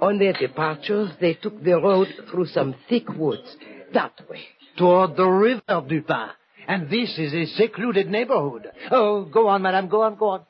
On 0.00 0.18
their 0.18 0.32
departures, 0.32 1.10
they 1.20 1.34
took 1.34 1.62
the 1.62 1.80
road 1.80 2.08
through 2.30 2.46
some 2.46 2.74
thick 2.88 3.08
woods, 3.10 3.56
that 3.92 4.12
way. 4.30 4.40
Toward 4.76 5.16
the 5.16 5.26
river, 5.26 5.84
Dupin. 5.88 6.28
And 6.66 6.88
this 6.88 7.18
is 7.18 7.34
a 7.34 7.46
secluded 7.56 8.08
neighborhood. 8.08 8.68
Oh, 8.90 9.24
go 9.24 9.48
on, 9.48 9.62
madame, 9.62 9.88
go 9.88 10.02
on, 10.02 10.16
go 10.16 10.28
on. 10.28 10.42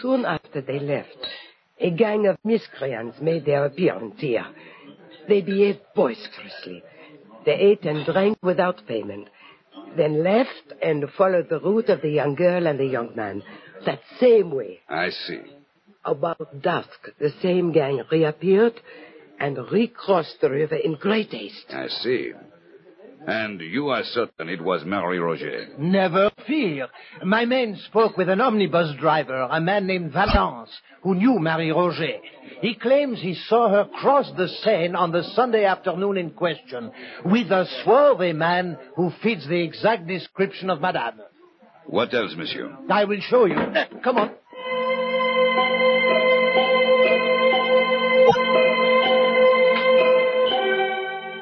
Soon 0.00 0.24
after 0.24 0.60
they 0.60 0.78
left, 0.78 1.16
a 1.80 1.90
gang 1.90 2.26
of 2.26 2.36
miscreants 2.44 3.18
made 3.20 3.44
their 3.44 3.64
appearance 3.64 4.16
here. 4.18 4.46
They 5.28 5.40
behaved 5.40 5.80
boisterously. 5.94 6.82
They 7.46 7.52
ate 7.52 7.84
and 7.84 8.04
drank 8.04 8.38
without 8.42 8.86
payment, 8.86 9.28
then 9.96 10.22
left 10.22 10.74
and 10.82 11.04
followed 11.16 11.48
the 11.48 11.60
route 11.60 11.88
of 11.88 12.02
the 12.02 12.10
young 12.10 12.34
girl 12.34 12.66
and 12.66 12.78
the 12.78 12.86
young 12.86 13.16
man, 13.16 13.42
that 13.86 14.00
same 14.18 14.50
way. 14.50 14.80
I 14.88 15.08
see. 15.08 15.40
About 16.04 16.62
dusk, 16.62 17.08
the 17.18 17.30
same 17.42 17.72
gang 17.72 18.02
reappeared 18.10 18.74
and 19.38 19.56
recrossed 19.70 20.40
the 20.40 20.50
river 20.50 20.76
in 20.76 20.94
great 20.94 21.30
haste. 21.30 21.66
I 21.70 21.88
see. 21.88 22.32
And 23.26 23.60
you 23.60 23.88
are 23.90 24.02
certain 24.02 24.48
it 24.48 24.62
was 24.62 24.82
Marie 24.84 25.18
Roget? 25.18 25.78
Never 25.78 26.30
fear. 26.46 26.88
My 27.22 27.44
men 27.44 27.78
spoke 27.86 28.16
with 28.16 28.28
an 28.28 28.40
omnibus 28.40 28.96
driver, 28.98 29.46
a 29.50 29.60
man 29.60 29.86
named 29.86 30.12
Valence, 30.12 30.70
who 31.02 31.14
knew 31.14 31.38
Marie 31.38 31.70
Roget. 31.70 32.20
He 32.60 32.74
claims 32.74 33.20
he 33.20 33.34
saw 33.34 33.68
her 33.68 33.84
cross 34.00 34.30
the 34.36 34.48
Seine 34.62 34.94
on 34.94 35.12
the 35.12 35.22
Sunday 35.34 35.64
afternoon 35.64 36.16
in 36.16 36.30
question 36.30 36.90
with 37.24 37.50
a 37.50 37.66
swarthy 37.82 38.32
man 38.32 38.78
who 38.96 39.10
fits 39.22 39.46
the 39.46 39.62
exact 39.62 40.06
description 40.06 40.70
of 40.70 40.80
Madame. 40.80 41.20
What 41.86 42.14
else, 42.14 42.34
monsieur? 42.36 42.74
I 42.88 43.04
will 43.04 43.20
show 43.20 43.44
you. 43.46 43.56
Come 44.02 44.16
on. 44.16 44.30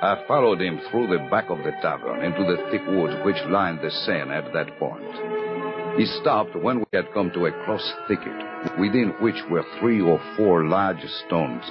I 0.01 0.25
followed 0.29 0.61
him 0.61 0.81
through 0.91 1.09
the 1.09 1.29
back 1.29 1.51
of 1.51 1.59
the 1.59 1.73
tavern 1.83 2.25
into 2.25 2.45
the 2.45 2.71
thick 2.71 2.87
woods 2.87 3.17
which 3.25 3.37
lined 3.49 3.81
the 3.81 3.91
Seine 3.91 4.31
at 4.33 4.53
that 4.53 4.79
point. 4.79 5.99
He 5.99 6.07
stopped 6.21 6.55
when 6.55 6.79
we 6.79 6.85
had 6.93 7.13
come 7.13 7.33
to 7.33 7.47
a 7.47 7.65
close 7.65 7.93
thicket, 8.07 8.79
within 8.79 9.13
which 9.21 9.43
were 9.51 9.65
three 9.81 10.01
or 10.01 10.21
four 10.37 10.67
large 10.69 11.05
stones, 11.27 11.65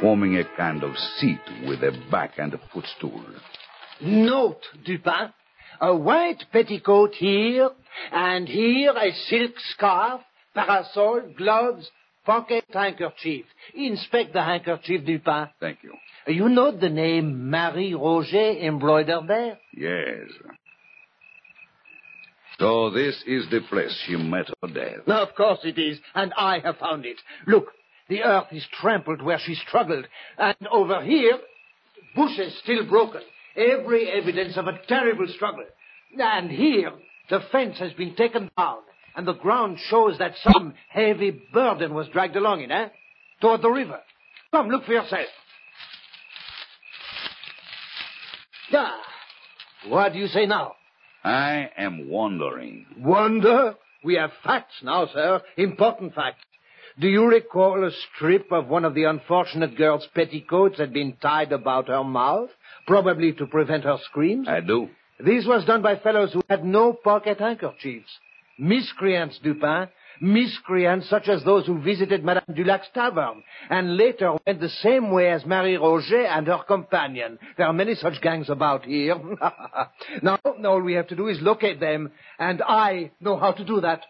forming 0.00 0.36
a 0.38 0.44
kind 0.56 0.84
of 0.84 0.96
seat 1.18 1.40
with 1.66 1.82
a 1.82 1.90
back 2.12 2.38
and 2.38 2.54
a 2.54 2.60
footstool. 2.72 3.24
Note, 4.00 4.62
Dupin. 4.84 5.32
A 5.80 5.96
white 5.96 6.44
petticoat 6.52 7.14
here, 7.16 7.70
and 8.12 8.48
here 8.48 8.92
a 8.96 9.12
silk 9.28 9.58
scarf, 9.70 10.20
parasol, 10.54 11.22
gloves, 11.36 11.90
pocket 12.24 12.64
handkerchief. 12.72 13.46
Inspect 13.74 14.32
the 14.32 14.42
handkerchief, 14.42 15.04
Dupin. 15.04 15.48
Thank 15.58 15.82
you. 15.82 15.92
You 16.26 16.48
know 16.48 16.72
the 16.72 16.88
name 16.88 17.50
Marie 17.50 17.92
Roget 17.92 18.62
embroidered 18.62 19.28
there? 19.28 19.58
Yes. 19.76 20.28
So 22.58 22.90
this 22.90 23.22
is 23.26 23.46
the 23.50 23.60
place 23.68 23.94
she 24.06 24.16
met 24.16 24.46
her 24.62 24.68
death. 24.68 25.06
Of 25.06 25.34
course 25.34 25.58
it 25.64 25.78
is, 25.78 25.98
and 26.14 26.32
I 26.36 26.60
have 26.60 26.78
found 26.78 27.04
it. 27.04 27.16
Look, 27.46 27.66
the 28.08 28.22
earth 28.22 28.46
is 28.52 28.64
trampled 28.80 29.22
where 29.22 29.40
she 29.44 29.54
struggled, 29.54 30.06
and 30.38 30.56
over 30.70 31.02
here, 31.02 31.38
bushes 32.14 32.58
still 32.62 32.86
broken. 32.86 33.22
Every 33.56 34.08
evidence 34.08 34.56
of 34.56 34.66
a 34.66 34.78
terrible 34.88 35.26
struggle. 35.34 35.64
And 36.18 36.50
here, 36.50 36.92
the 37.28 37.40
fence 37.50 37.78
has 37.78 37.92
been 37.94 38.14
taken 38.14 38.50
down, 38.56 38.78
and 39.16 39.26
the 39.26 39.34
ground 39.34 39.78
shows 39.88 40.18
that 40.18 40.32
some 40.42 40.74
heavy 40.88 41.42
burden 41.52 41.92
was 41.92 42.08
dragged 42.08 42.36
along 42.36 42.60
it, 42.60 42.70
eh? 42.70 42.88
Toward 43.40 43.62
the 43.62 43.70
river. 43.70 44.00
Come, 44.52 44.68
look 44.68 44.84
for 44.84 44.92
yourself. 44.92 45.26
Ah, 48.76 49.00
what 49.88 50.12
do 50.12 50.18
you 50.18 50.26
say 50.28 50.46
now? 50.46 50.74
I 51.22 51.70
am 51.76 52.08
wondering. 52.08 52.86
Wonder? 52.98 53.74
We 54.02 54.14
have 54.16 54.30
facts 54.44 54.74
now, 54.82 55.06
sir. 55.12 55.40
Important 55.56 56.14
facts. 56.14 56.44
Do 56.98 57.08
you 57.08 57.26
recall 57.26 57.84
a 57.84 57.90
strip 57.90 58.52
of 58.52 58.68
one 58.68 58.84
of 58.84 58.94
the 58.94 59.04
unfortunate 59.04 59.76
girl's 59.76 60.06
petticoats 60.14 60.78
had 60.78 60.92
been 60.92 61.16
tied 61.20 61.52
about 61.52 61.88
her 61.88 62.04
mouth, 62.04 62.50
probably 62.86 63.32
to 63.32 63.46
prevent 63.46 63.84
her 63.84 63.98
screams? 64.04 64.46
I 64.46 64.60
do. 64.60 64.88
This 65.18 65.44
was 65.46 65.64
done 65.64 65.82
by 65.82 65.96
fellows 65.96 66.32
who 66.32 66.42
had 66.48 66.64
no 66.64 66.92
pocket 66.92 67.40
handkerchiefs. 67.40 68.10
Miscreants, 68.58 69.38
Dupin. 69.42 69.88
Miscreants 70.20 71.08
such 71.08 71.28
as 71.28 71.44
those 71.44 71.66
who 71.66 71.80
visited 71.80 72.24
Madame 72.24 72.54
Dulac's 72.54 72.88
tavern 72.94 73.42
and 73.70 73.96
later 73.96 74.32
went 74.46 74.60
the 74.60 74.68
same 74.68 75.10
way 75.10 75.30
as 75.30 75.44
Marie 75.44 75.76
Roget 75.76 76.26
and 76.28 76.46
her 76.46 76.62
companion. 76.66 77.38
There 77.56 77.66
are 77.66 77.72
many 77.72 77.94
such 77.94 78.20
gangs 78.20 78.48
about 78.48 78.84
here. 78.84 79.16
now, 80.22 80.38
all 80.44 80.80
we 80.80 80.94
have 80.94 81.08
to 81.08 81.16
do 81.16 81.28
is 81.28 81.40
locate 81.40 81.80
them, 81.80 82.12
and 82.38 82.62
I 82.62 83.10
know 83.20 83.36
how 83.36 83.52
to 83.52 83.64
do 83.64 83.80
that. 83.80 84.02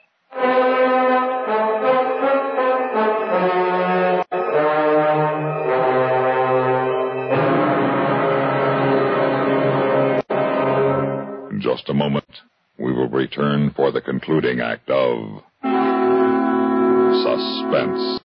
In 11.50 11.60
just 11.60 11.88
a 11.88 11.94
moment, 11.94 12.24
we 12.78 12.92
will 12.92 13.08
return 13.08 13.70
for 13.74 13.92
the 13.92 14.00
concluding 14.00 14.60
act 14.60 14.90
of 14.90 15.42
Suspense. 17.34 18.20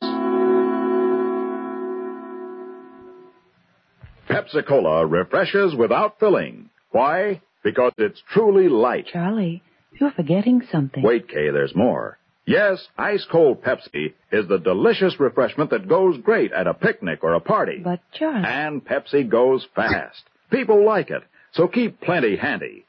Pepsi 4.29 4.67
Cola 4.67 5.05
refreshes 5.05 5.73
without 5.75 6.19
filling. 6.19 6.69
Why? 6.91 7.41
Because 7.63 7.93
it's 7.97 8.21
truly 8.31 8.69
light. 8.69 9.07
Charlie, 9.11 9.63
you're 9.99 10.11
forgetting 10.11 10.61
something. 10.71 11.01
Wait, 11.03 11.27
Kay, 11.27 11.49
there's 11.49 11.75
more. 11.75 12.19
Yes, 12.45 12.87
ice 12.97 13.25
cold 13.31 13.63
Pepsi 13.63 14.13
is 14.31 14.47
the 14.47 14.59
delicious 14.59 15.19
refreshment 15.19 15.71
that 15.71 15.87
goes 15.87 16.17
great 16.21 16.51
at 16.51 16.67
a 16.67 16.73
picnic 16.73 17.19
or 17.23 17.33
a 17.33 17.39
party. 17.39 17.79
But, 17.83 18.01
Charlie. 18.13 18.45
And 18.47 18.83
Pepsi 18.85 19.27
goes 19.29 19.67
fast. 19.75 20.23
People 20.51 20.85
like 20.85 21.09
it, 21.09 21.23
so 21.53 21.67
keep 21.67 21.99
plenty 22.01 22.35
handy. 22.35 22.85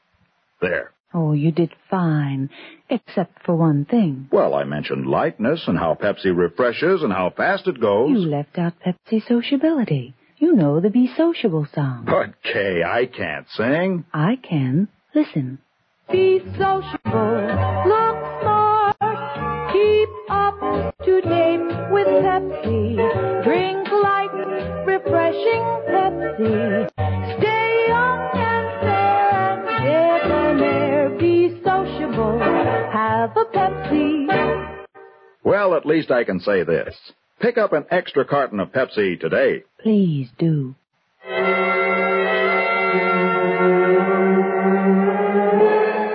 There. 0.61 0.91
Oh, 1.13 1.33
you 1.33 1.51
did 1.51 1.71
fine, 1.89 2.49
except 2.89 3.43
for 3.45 3.55
one 3.55 3.85
thing. 3.85 4.29
Well, 4.31 4.53
I 4.53 4.63
mentioned 4.63 5.07
lightness 5.07 5.63
and 5.67 5.77
how 5.77 5.95
Pepsi 5.95 6.35
refreshes 6.35 7.03
and 7.03 7.11
how 7.11 7.31
fast 7.35 7.67
it 7.67 7.81
goes. 7.81 8.11
You 8.11 8.19
left 8.19 8.57
out 8.57 8.73
Pepsi 8.85 9.25
sociability. 9.27 10.13
You 10.37 10.53
know 10.55 10.79
the 10.79 10.89
Be 10.89 11.09
Sociable 11.15 11.67
song. 11.73 12.05
But, 12.05 12.41
Kay, 12.41 12.81
I 12.83 13.05
can't 13.05 13.45
sing. 13.49 14.05
I 14.13 14.37
can. 14.37 14.87
Listen. 15.13 15.59
Be 16.11 16.39
sociable. 16.57 17.47
Look 17.85 18.17
smart. 18.41 18.95
Keep 19.71 20.09
up 20.29 20.59
to 21.05 21.21
date 21.21 21.91
with 21.91 22.07
Pepsi. 22.07 23.43
Drink 23.43 23.87
light, 23.91 24.85
refreshing 24.85 25.63
Pepsi. 25.89 26.90
Have 33.33 33.47
a 33.47 33.49
Pepsi. 33.49 34.85
Well, 35.43 35.75
at 35.75 35.85
least 35.85 36.11
I 36.11 36.23
can 36.23 36.39
say 36.39 36.63
this. 36.63 36.95
Pick 37.39 37.57
up 37.57 37.71
an 37.73 37.85
extra 37.89 38.25
carton 38.25 38.59
of 38.59 38.71
Pepsi 38.71 39.19
today. 39.19 39.63
Please 39.81 40.29
do. 40.37 40.75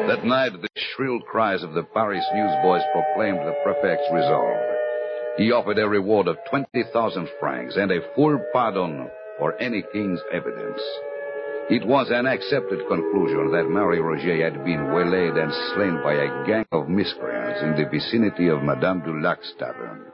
That 0.08 0.24
night, 0.24 0.52
the 0.60 0.68
shrill 0.76 1.20
cries 1.20 1.62
of 1.62 1.74
the 1.74 1.82
Paris 1.82 2.24
newsboys 2.34 2.82
proclaimed 2.92 3.38
the 3.38 3.54
prefect's 3.64 4.08
resolve. 4.12 4.56
He 5.38 5.52
offered 5.52 5.78
a 5.78 5.88
reward 5.88 6.28
of 6.28 6.36
20,000 6.50 7.28
francs 7.40 7.76
and 7.76 7.90
a 7.90 8.00
full 8.14 8.38
pardon 8.52 9.08
for 9.38 9.54
any 9.60 9.82
king's 9.92 10.20
evidence. 10.32 10.80
It 11.68 11.84
was 11.84 12.10
an 12.10 12.26
accepted 12.26 12.86
conclusion 12.86 13.50
that 13.50 13.68
Marie 13.68 13.98
Roget 13.98 14.40
had 14.40 14.64
been 14.64 14.92
waylaid 14.92 15.34
and 15.36 15.52
slain 15.74 16.00
by 16.00 16.14
a 16.14 16.46
gang 16.46 16.64
of 16.70 16.88
miscreants 16.88 17.60
in 17.60 17.74
the 17.74 17.90
vicinity 17.90 18.46
of 18.46 18.62
Madame 18.62 19.00
Dulac's 19.00 19.52
tavern. 19.58 20.04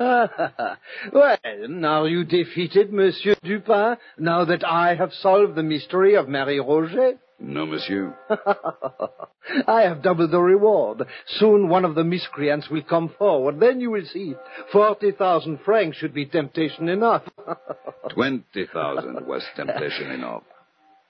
well, 1.12 1.36
now 1.68 2.04
you 2.04 2.24
defeated 2.24 2.90
Monsieur 2.90 3.34
Dupin, 3.42 3.98
now 4.18 4.46
that 4.46 4.64
I 4.64 4.94
have 4.94 5.12
solved 5.12 5.56
the 5.56 5.62
mystery 5.62 6.14
of 6.16 6.26
Marie 6.26 6.58
Roget? 6.58 7.18
No, 7.40 7.64
monsieur. 7.64 8.14
I 9.66 9.82
have 9.82 10.02
doubled 10.02 10.30
the 10.30 10.40
reward. 10.40 11.02
Soon 11.38 11.68
one 11.68 11.84
of 11.86 11.94
the 11.94 12.04
miscreants 12.04 12.68
will 12.70 12.82
come 12.82 13.12
forward. 13.18 13.58
Then 13.58 13.80
you 13.80 13.90
will 13.90 14.04
see. 14.04 14.34
Forty 14.72 15.12
thousand 15.12 15.60
francs 15.64 15.96
should 15.96 16.12
be 16.12 16.26
temptation 16.26 16.88
enough. 16.88 17.22
Twenty 18.10 18.66
thousand 18.72 19.26
was 19.26 19.42
temptation 19.56 20.10
enough. 20.10 20.42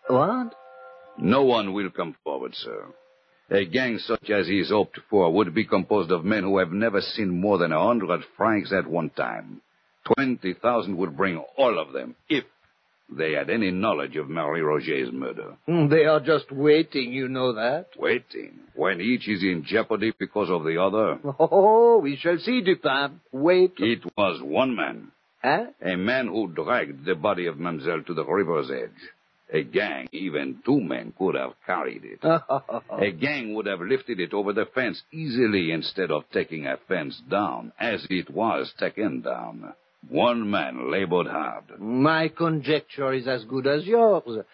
What? 0.06 0.54
No 1.18 1.44
one 1.44 1.72
will 1.72 1.90
come 1.90 2.14
forward, 2.22 2.54
sir. 2.54 2.86
A 3.50 3.64
gang 3.66 3.98
such 3.98 4.30
as 4.30 4.46
he's 4.46 4.70
hoped 4.70 5.00
for 5.10 5.32
would 5.32 5.52
be 5.52 5.64
composed 5.64 6.12
of 6.12 6.24
men 6.24 6.44
who 6.44 6.58
have 6.58 6.70
never 6.70 7.00
seen 7.00 7.40
more 7.40 7.58
than 7.58 7.72
a 7.72 7.84
hundred 7.84 8.22
francs 8.36 8.72
at 8.72 8.86
one 8.86 9.10
time. 9.10 9.60
Twenty 10.14 10.54
thousand 10.54 10.96
would 10.96 11.16
bring 11.16 11.42
all 11.58 11.78
of 11.78 11.92
them, 11.92 12.14
if 12.28 12.44
they 13.16 13.32
had 13.32 13.50
any 13.50 13.70
knowledge 13.70 14.16
of 14.16 14.28
Marie 14.28 14.60
Roget's 14.60 15.10
murder. 15.12 15.54
Hmm, 15.66 15.88
They 15.88 16.04
are 16.04 16.20
just 16.20 16.50
waiting, 16.52 17.12
you 17.12 17.28
know 17.28 17.52
that. 17.54 17.86
Waiting, 17.98 18.58
when 18.74 19.00
each 19.00 19.28
is 19.28 19.42
in 19.42 19.64
jeopardy 19.66 20.12
because 20.18 20.48
of 20.50 20.64
the 20.64 20.80
other. 20.80 21.18
Oh, 21.38 21.98
we 21.98 22.16
shall 22.16 22.38
see, 22.38 22.60
Dupin. 22.60 23.20
Wait. 23.32 23.72
It 23.78 24.00
was 24.16 24.40
one 24.42 24.74
man. 24.76 25.10
Huh? 25.42 25.66
A 25.82 25.96
man 25.96 26.28
who 26.28 26.48
dragged 26.48 27.04
the 27.04 27.14
body 27.14 27.46
of 27.46 27.58
Mademoiselle 27.58 28.02
to 28.06 28.14
the 28.14 28.24
river's 28.24 28.70
edge. 28.70 28.90
A 29.52 29.64
gang, 29.64 30.06
even 30.12 30.58
two 30.64 30.80
men, 30.80 31.12
could 31.18 31.34
have 31.34 31.54
carried 31.66 32.02
it. 32.04 32.20
A 32.90 33.10
gang 33.10 33.54
would 33.54 33.66
have 33.66 33.80
lifted 33.80 34.20
it 34.20 34.32
over 34.32 34.52
the 34.52 34.66
fence 34.66 35.02
easily 35.12 35.72
instead 35.72 36.12
of 36.12 36.22
taking 36.32 36.66
a 36.66 36.76
fence 36.86 37.20
down, 37.28 37.72
as 37.80 38.06
it 38.10 38.30
was 38.30 38.72
taken 38.78 39.22
down. 39.22 39.72
One 40.08 40.50
man 40.50 40.90
labored 40.90 41.28
hard. 41.28 41.78
My 41.78 42.28
conjecture 42.28 43.12
is 43.12 43.28
as 43.28 43.44
good 43.44 43.66
as 43.68 43.84
yours. 43.84 44.44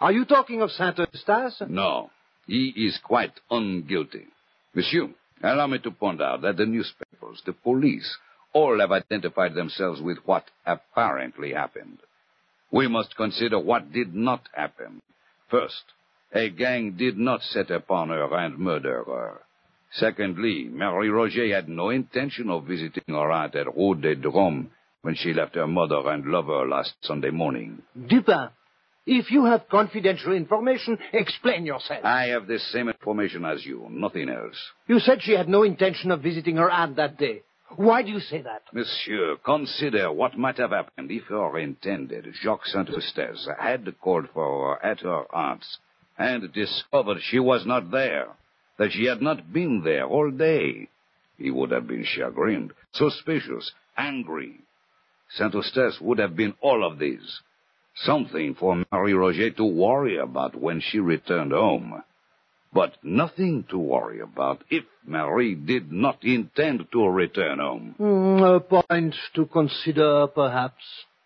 Are 0.00 0.12
you 0.12 0.24
talking 0.24 0.62
of 0.62 0.70
Saint 0.70 0.98
Eustache? 0.98 1.68
No, 1.68 2.10
he 2.46 2.68
is 2.68 2.98
quite 3.04 3.32
unguilty. 3.50 4.26
Monsieur, 4.74 5.10
allow 5.42 5.66
me 5.66 5.80
to 5.80 5.90
point 5.90 6.22
out 6.22 6.40
that 6.42 6.56
the 6.56 6.64
newspapers, 6.64 7.42
the 7.44 7.52
police, 7.52 8.16
all 8.54 8.80
have 8.80 8.90
identified 8.92 9.54
themselves 9.54 10.00
with 10.00 10.16
what 10.24 10.44
apparently 10.64 11.52
happened. 11.52 11.98
We 12.70 12.88
must 12.88 13.14
consider 13.14 13.58
what 13.58 13.92
did 13.92 14.14
not 14.14 14.48
happen. 14.54 15.02
First, 15.50 15.84
a 16.32 16.48
gang 16.48 16.92
did 16.92 17.18
not 17.18 17.42
set 17.42 17.70
upon 17.70 18.08
her 18.08 18.34
and 18.34 18.58
murder 18.58 19.04
her. 19.04 19.40
Secondly, 19.92 20.70
Marie 20.72 21.10
Roget 21.10 21.52
had 21.52 21.68
no 21.68 21.90
intention 21.90 22.48
of 22.48 22.64
visiting 22.64 23.04
her 23.08 23.30
aunt 23.30 23.54
at 23.56 23.76
Rue 23.76 23.94
des 23.94 24.16
Drômes 24.16 24.70
when 25.02 25.16
she 25.16 25.32
left 25.32 25.56
her 25.56 25.66
mother 25.66 26.00
and 26.08 26.24
lover 26.26 26.66
last 26.66 26.94
Sunday 27.02 27.30
morning. 27.30 27.82
Dupin, 28.08 28.48
if 29.04 29.30
you 29.32 29.44
have 29.44 29.68
confidential 29.68 30.32
information, 30.32 30.96
explain 31.12 31.66
yourself. 31.66 32.04
I 32.04 32.26
have 32.26 32.46
the 32.46 32.58
same 32.58 32.88
information 32.88 33.44
as 33.44 33.66
you, 33.66 33.86
nothing 33.90 34.28
else. 34.28 34.56
You 34.86 35.00
said 35.00 35.18
she 35.20 35.32
had 35.32 35.48
no 35.48 35.64
intention 35.64 36.12
of 36.12 36.22
visiting 36.22 36.56
her 36.56 36.70
aunt 36.70 36.96
that 36.96 37.18
day. 37.18 37.42
Why 37.74 38.02
do 38.02 38.10
you 38.10 38.20
say 38.20 38.42
that? 38.42 38.62
Monsieur, 38.72 39.36
consider 39.44 40.12
what 40.12 40.38
might 40.38 40.58
have 40.58 40.70
happened 40.70 41.10
if 41.10 41.24
her 41.24 41.58
intended 41.58 42.28
Jacques 42.42 42.66
Saint 42.66 42.88
Eustache 42.88 43.48
had 43.58 43.92
called 44.00 44.28
for 44.32 44.76
her 44.76 44.86
at 44.86 45.00
her 45.00 45.24
aunt's 45.34 45.78
and 46.18 46.52
discovered 46.52 47.18
she 47.22 47.40
was 47.40 47.64
not 47.66 47.90
there, 47.90 48.28
that 48.78 48.92
she 48.92 49.06
had 49.06 49.22
not 49.22 49.52
been 49.52 49.82
there 49.82 50.04
all 50.04 50.30
day. 50.30 50.88
He 51.38 51.50
would 51.50 51.70
have 51.70 51.88
been 51.88 52.04
chagrined, 52.04 52.72
suspicious, 52.92 53.72
angry. 53.96 54.60
Saint 55.34 55.54
Eustache 55.54 56.00
would 56.00 56.18
have 56.18 56.36
been 56.36 56.54
all 56.60 56.84
of 56.84 56.98
these. 56.98 57.40
Something 57.94 58.54
for 58.54 58.82
Marie 58.92 59.14
Roget 59.14 59.56
to 59.56 59.64
worry 59.64 60.18
about 60.18 60.54
when 60.54 60.80
she 60.80 60.98
returned 60.98 61.52
home. 61.52 62.02
But 62.72 62.96
nothing 63.02 63.64
to 63.70 63.78
worry 63.78 64.20
about 64.20 64.62
if 64.70 64.84
Marie 65.06 65.54
did 65.54 65.92
not 65.92 66.22
intend 66.22 66.86
to 66.92 67.06
return 67.08 67.58
home. 67.58 67.94
Hmm, 67.98 68.42
a 68.42 68.60
point 68.60 69.14
to 69.34 69.46
consider, 69.46 70.26
perhaps. 70.26 70.82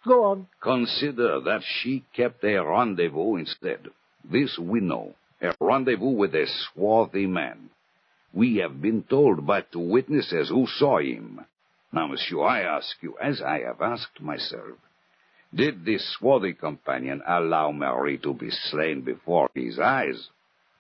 Go 0.07 0.25
on. 0.25 0.47
Consider 0.61 1.41
that 1.41 1.63
she 1.65 2.05
kept 2.15 2.45
a 2.45 2.59
rendezvous 2.59 3.37
instead. 3.37 3.89
This 4.25 4.59
we 4.59 4.81
know. 4.81 5.15
A 5.41 5.55
rendezvous 5.61 6.11
with 6.11 6.35
a 6.35 6.47
swarthy 6.47 7.27
man. 7.27 7.71
We 8.33 8.57
have 8.57 8.81
been 8.81 9.03
told 9.03 9.47
by 9.47 9.63
two 9.63 9.81
witnesses 9.81 10.49
who 10.49 10.67
saw 10.67 10.99
him. 10.99 11.41
Now, 11.93 12.07
monsieur, 12.09 12.43
I 12.43 12.63
ask 12.63 12.97
you, 13.01 13.17
as 13.23 13.41
I 13.41 13.61
have 13.61 13.81
asked 13.81 14.21
myself, 14.21 14.79
did 15.55 15.85
this 15.85 16.17
swarthy 16.19 16.53
companion 16.53 17.23
allow 17.27 17.71
Marie 17.73 18.19
to 18.19 18.35
be 18.35 18.51
slain 18.51 19.03
before 19.03 19.49
his 19.55 19.79
eyes? 19.79 20.29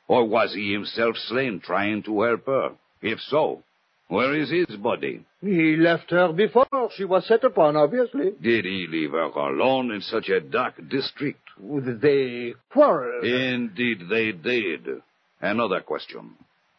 Or 0.08 0.24
was 0.24 0.54
he 0.54 0.72
himself 0.72 1.16
slain 1.16 1.60
trying 1.60 2.02
to 2.04 2.22
help 2.22 2.46
her? 2.46 2.70
If 3.00 3.20
so, 3.20 3.62
where 4.08 4.34
is 4.34 4.50
his 4.50 4.76
body? 4.76 5.24
He 5.40 5.76
left 5.76 6.10
her 6.10 6.32
before 6.32 6.66
she 6.96 7.04
was 7.04 7.26
set 7.26 7.42
upon, 7.44 7.76
obviously. 7.76 8.32
Did 8.40 8.64
he 8.64 8.86
leave 8.88 9.12
her 9.12 9.22
alone 9.22 9.90
in 9.90 10.00
such 10.00 10.28
a 10.28 10.40
dark 10.40 10.74
district? 10.88 11.40
They 11.58 12.54
quarreled. 12.70 13.24
Indeed, 13.24 14.02
they 14.08 14.32
did. 14.32 15.02
Another 15.40 15.80
question. 15.80 16.34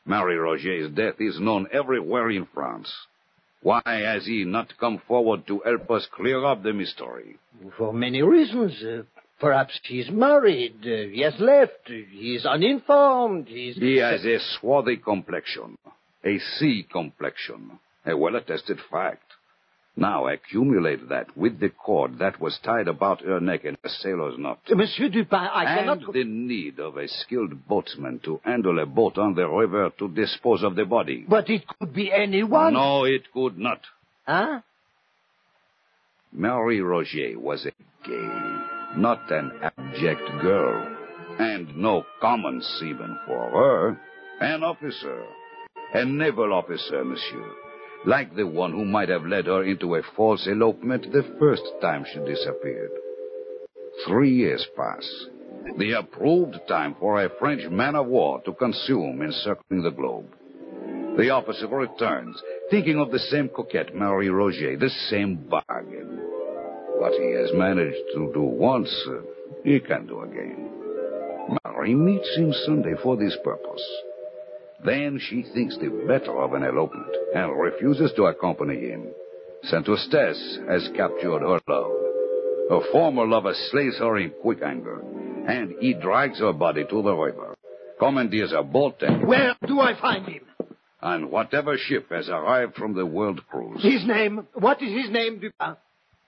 Marie 0.06 0.36
Roget's 0.36 0.94
death 0.96 1.20
is 1.20 1.40
known 1.40 1.68
everywhere 1.72 2.30
in 2.30 2.48
France. 2.54 2.94
Why 3.68 3.82
has 3.86 4.26
he 4.26 4.46
not 4.46 4.78
come 4.80 5.02
forward 5.10 5.46
to 5.48 5.60
help 5.66 5.92
us 5.92 6.08
clear 6.16 6.46
up 6.46 6.64
the 6.64 6.72
mystery? 6.72 7.36
For 7.78 7.92
many 7.92 8.22
reasons. 8.22 8.82
Uh, 8.82 9.04
perhaps 9.42 9.78
he's 9.84 10.10
married. 10.10 10.78
Uh, 10.84 11.12
he 11.14 11.22
has 11.24 11.34
left. 11.38 11.90
He's 12.12 12.46
uninformed. 12.46 13.50
He's... 13.50 13.76
He 13.76 13.98
has 13.98 14.24
a 14.24 14.38
swarthy 14.40 14.96
complexion, 14.96 15.78
a 16.24 16.40
sea 16.40 16.88
complexion, 16.90 17.78
a 18.06 18.16
well-attested 18.16 18.80
fact. 18.90 19.27
Now 20.00 20.28
accumulate 20.28 21.10
that 21.10 21.36
with 21.36 21.60
the 21.60 21.70
cord 21.70 22.20
that 22.20 22.40
was 22.40 22.60
tied 22.64 22.88
about 22.88 23.22
her 23.22 23.40
neck 23.40 23.66
in 23.66 23.76
a 23.84 23.90
sailor's 23.90 24.38
knot. 24.38 24.60
Monsieur 24.70 25.10
Dupin, 25.10 25.40
I 25.40 25.66
cannot. 25.66 26.04
and 26.04 26.14
the 26.14 26.24
need 26.24 26.80
of 26.80 26.98
a 26.98 27.08
skilled 27.08 27.68
boatsman 27.68 28.20
to 28.24 28.40
handle 28.46 28.78
a 28.78 28.86
boat 28.86 29.18
on 29.18 29.34
the 29.34 29.48
river 29.50 29.90
to 29.98 30.08
dispose 30.10 30.64
of 30.64 30.76
the 30.76 30.86
body. 30.86 31.26
But 31.28 31.50
it 31.50 31.64
could 31.68 31.96
be 31.96 32.12
anyone. 32.12 32.74
No, 32.74 33.06
it 33.06 33.24
could 33.34 33.58
not. 33.58 33.82
Huh? 34.28 34.62
Marie 36.32 36.82
Roget 36.82 37.36
was 37.38 37.66
a 37.66 37.72
gay, 38.08 38.98
not 38.98 39.32
an 39.32 39.52
abject 39.64 40.22
girl, 40.44 40.96
and 41.40 41.76
no 41.76 42.06
common 42.22 42.62
seaman 42.62 43.18
for 43.26 43.50
her. 43.50 44.00
An 44.42 44.64
officer, 44.64 45.24
a 45.96 46.06
naval 46.06 46.54
officer, 46.54 47.04
monsieur, 47.04 47.52
like 48.08 48.34
the 48.38 48.48
one 48.48 48.72
who 48.72 48.86
might 48.86 49.10
have 49.10 49.26
led 49.26 49.48
her 49.48 49.66
into 49.66 49.96
a 49.96 50.02
false 50.16 50.48
elopement 50.48 51.06
the 51.12 51.36
first 51.38 51.64
time 51.82 52.06
she 52.06 52.20
disappeared. 52.20 52.90
Three 54.08 54.34
years 54.34 54.66
pass, 54.78 55.06
the 55.78 55.92
approved 55.92 56.56
time 56.70 56.96
for 57.02 57.22
a 57.22 57.30
French 57.38 57.70
man 57.70 57.96
of 57.96 58.08
war 58.08 58.42
to 58.46 58.54
consume 58.54 59.22
encircling 59.22 59.84
the 59.84 59.92
globe. 59.92 60.28
The 61.18 61.32
officer 61.32 61.68
returns, 61.68 62.42
thinking 62.72 62.98
of 62.98 63.12
the 63.12 63.20
same 63.20 63.50
coquette, 63.50 63.94
Marie 63.94 64.30
Roget, 64.30 64.80
the 64.80 64.90
same 65.10 65.46
bargain. 65.50 66.22
What 67.00 67.12
he 67.12 67.34
has 67.34 67.50
managed 67.56 67.98
to 68.14 68.32
do 68.34 68.42
once, 68.42 68.90
uh, 69.10 69.20
he 69.66 69.82
can 69.82 70.08
do 70.08 70.22
again. 70.22 70.70
Marie 71.66 71.96
meets 71.96 72.38
him 72.38 72.54
Sunday 72.66 72.94
for 73.04 73.18
this 73.18 73.36
purpose. 73.44 73.84
Then 74.88 75.20
she 75.20 75.44
thinks 75.54 75.78
the 75.78 75.90
better 76.08 76.32
of 76.42 76.54
an 76.54 76.64
elopement 76.64 77.14
and 77.36 77.60
refuses 77.60 78.14
to 78.16 78.24
accompany 78.28 78.80
him. 78.90 79.04
Saint 79.64 79.86
Eustache 79.86 80.60
has 80.70 80.90
captured 80.96 81.42
her 81.42 81.60
love. 81.68 81.92
Her 82.70 82.92
former 82.94 83.28
lover 83.28 83.54
slays 83.70 83.98
her 84.00 84.18
in 84.18 84.32
quick 84.42 84.60
anger, 84.64 85.02
and 85.46 85.76
he 85.82 85.94
drags 85.94 86.40
her 86.40 86.54
body 86.54 86.86
to 86.90 87.02
the 87.02 87.14
river, 87.14 87.56
commandeers 88.00 88.54
a 88.54 88.64
boat, 88.64 89.02
and 89.02 89.28
Where 89.28 89.56
do 89.68 89.82
I 89.82 90.00
find 90.00 90.26
him? 90.26 90.44
on 91.02 91.30
whatever 91.32 91.78
ship 91.78 92.10
has 92.10 92.28
arrived 92.30 92.76
from 92.76 92.94
the 92.96 93.06
world 93.06 93.42
cruise. 93.50 93.84
His 93.84 94.06
name? 94.08 94.48
What 94.54 94.82
is 94.82 94.92
his 94.92 95.12
name, 95.12 95.40
Dupin? 95.40 95.76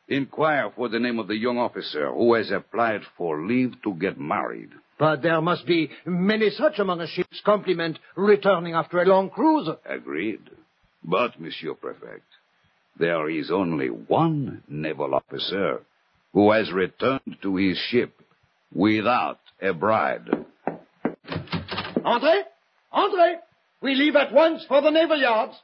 Inquire 0.09 0.69
for 0.75 0.89
the 0.89 0.99
name 0.99 1.17
of 1.17 1.27
the 1.27 1.35
young 1.37 1.57
officer 1.57 2.11
who 2.11 2.33
has 2.33 2.51
applied 2.51 3.01
for 3.17 3.41
leave 3.45 3.73
to 3.83 3.93
get 3.95 4.19
married. 4.19 4.69
But 4.99 5.21
there 5.21 5.41
must 5.41 5.65
be 5.65 5.89
many 6.05 6.49
such 6.49 6.77
among 6.77 6.99
a 6.99 7.07
ship's 7.07 7.41
complement 7.45 7.97
returning 8.17 8.73
after 8.73 9.01
a 9.01 9.05
long 9.05 9.29
cruise. 9.29 9.69
Agreed. 9.85 10.41
But, 11.03 11.39
Monsieur 11.39 11.73
Prefect, 11.73 12.25
there 12.99 13.29
is 13.29 13.49
only 13.49 13.87
one 13.87 14.61
naval 14.67 15.15
officer 15.15 15.79
who 16.33 16.51
has 16.51 16.69
returned 16.73 17.37
to 17.41 17.55
his 17.55 17.77
ship 17.89 18.13
without 18.73 19.39
a 19.61 19.73
bride. 19.73 20.27
Andre? 22.03 22.43
Andre! 22.91 23.35
We 23.81 23.95
leave 23.95 24.17
at 24.17 24.33
once 24.33 24.65
for 24.67 24.81
the 24.81 24.89
naval 24.89 25.17
yards. 25.17 25.55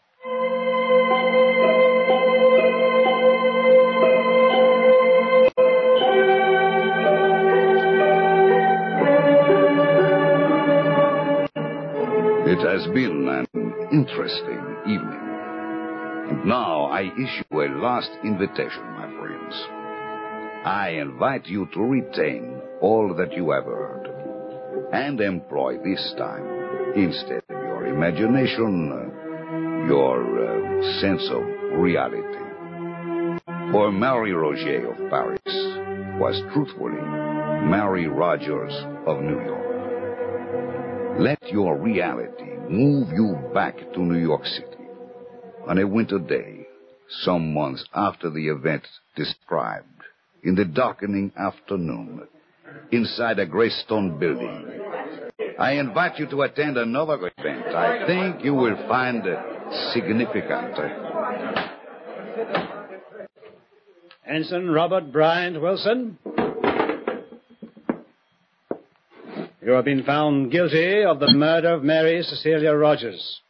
It 12.57 12.65
has 12.65 12.87
been 12.93 13.27
an 13.27 13.45
interesting 13.91 14.63
evening. 14.85 15.19
And 16.29 16.45
now 16.45 16.85
I 16.85 17.01
issue 17.01 17.43
a 17.51 17.67
last 17.83 18.09
invitation, 18.23 18.81
my 18.95 19.11
friends. 19.19 19.53
I 20.65 20.99
invite 21.01 21.47
you 21.47 21.67
to 21.73 21.81
retain 21.81 22.61
all 22.79 23.13
that 23.17 23.33
you 23.33 23.51
have 23.51 23.65
heard 23.65 24.89
and 24.93 25.19
employ 25.19 25.79
this 25.83 26.13
time, 26.17 26.45
instead 26.95 27.43
of 27.49 27.61
your 27.61 27.87
imagination, 27.87 28.87
your 29.89 30.23
uh, 30.23 31.01
sense 31.01 31.27
of 31.31 31.43
reality. 31.77 32.39
For 33.73 33.91
Mary 33.91 34.31
Roger 34.31 34.91
of 34.91 35.09
Paris 35.09 35.41
was 36.21 36.41
truthfully 36.53 37.01
Mary 37.69 38.07
Rogers 38.07 38.73
of 39.05 39.19
New 39.21 39.43
York. 39.43 39.64
Let 41.17 41.47
your 41.49 41.77
reality 41.77 42.51
move 42.69 43.09
you 43.13 43.37
back 43.53 43.77
to 43.77 43.99
New 44.01 44.19
York 44.19 44.45
City 44.45 44.83
on 45.65 45.77
a 45.77 45.87
winter 45.87 46.19
day, 46.19 46.67
some 47.21 47.53
months 47.53 47.85
after 47.93 48.29
the 48.29 48.49
event 48.49 48.85
described, 49.15 49.87
in 50.43 50.55
the 50.55 50.65
darkening 50.65 51.31
afternoon, 51.37 52.27
inside 52.91 53.39
a 53.39 53.45
gray 53.45 53.69
stone 53.69 54.19
building. 54.19 54.67
I 55.57 55.73
invite 55.73 56.19
you 56.19 56.27
to 56.31 56.41
attend 56.41 56.77
another 56.77 57.31
event 57.37 57.67
I 57.67 58.05
think 58.05 58.43
you 58.43 58.53
will 58.53 58.75
find 58.89 59.23
significant. 59.93 60.77
Ensign 64.27 64.67
Robert 64.67 65.13
Bryant 65.13 65.61
Wilson. 65.61 66.17
You 69.65 69.71
have 69.71 69.85
been 69.85 70.03
found 70.03 70.51
guilty 70.51 71.03
of 71.03 71.19
the 71.19 71.33
murder 71.33 71.73
of 71.73 71.83
Mary 71.83 72.21
Cecilia 72.21 72.71
Rogers. 72.73 73.41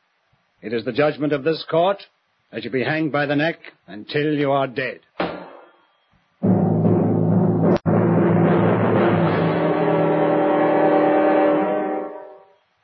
It 0.62 0.72
is 0.72 0.86
the 0.86 0.94
judgment 0.94 1.34
of 1.34 1.44
this 1.44 1.66
court 1.70 1.98
that 2.54 2.64
you 2.64 2.70
be 2.70 2.86
hanged 2.86 3.12
by 3.12 3.26
the 3.26 3.36
neck 3.36 3.60
until 3.86 4.34
you 4.34 4.50
are 4.50 4.66
dead. 4.66 5.02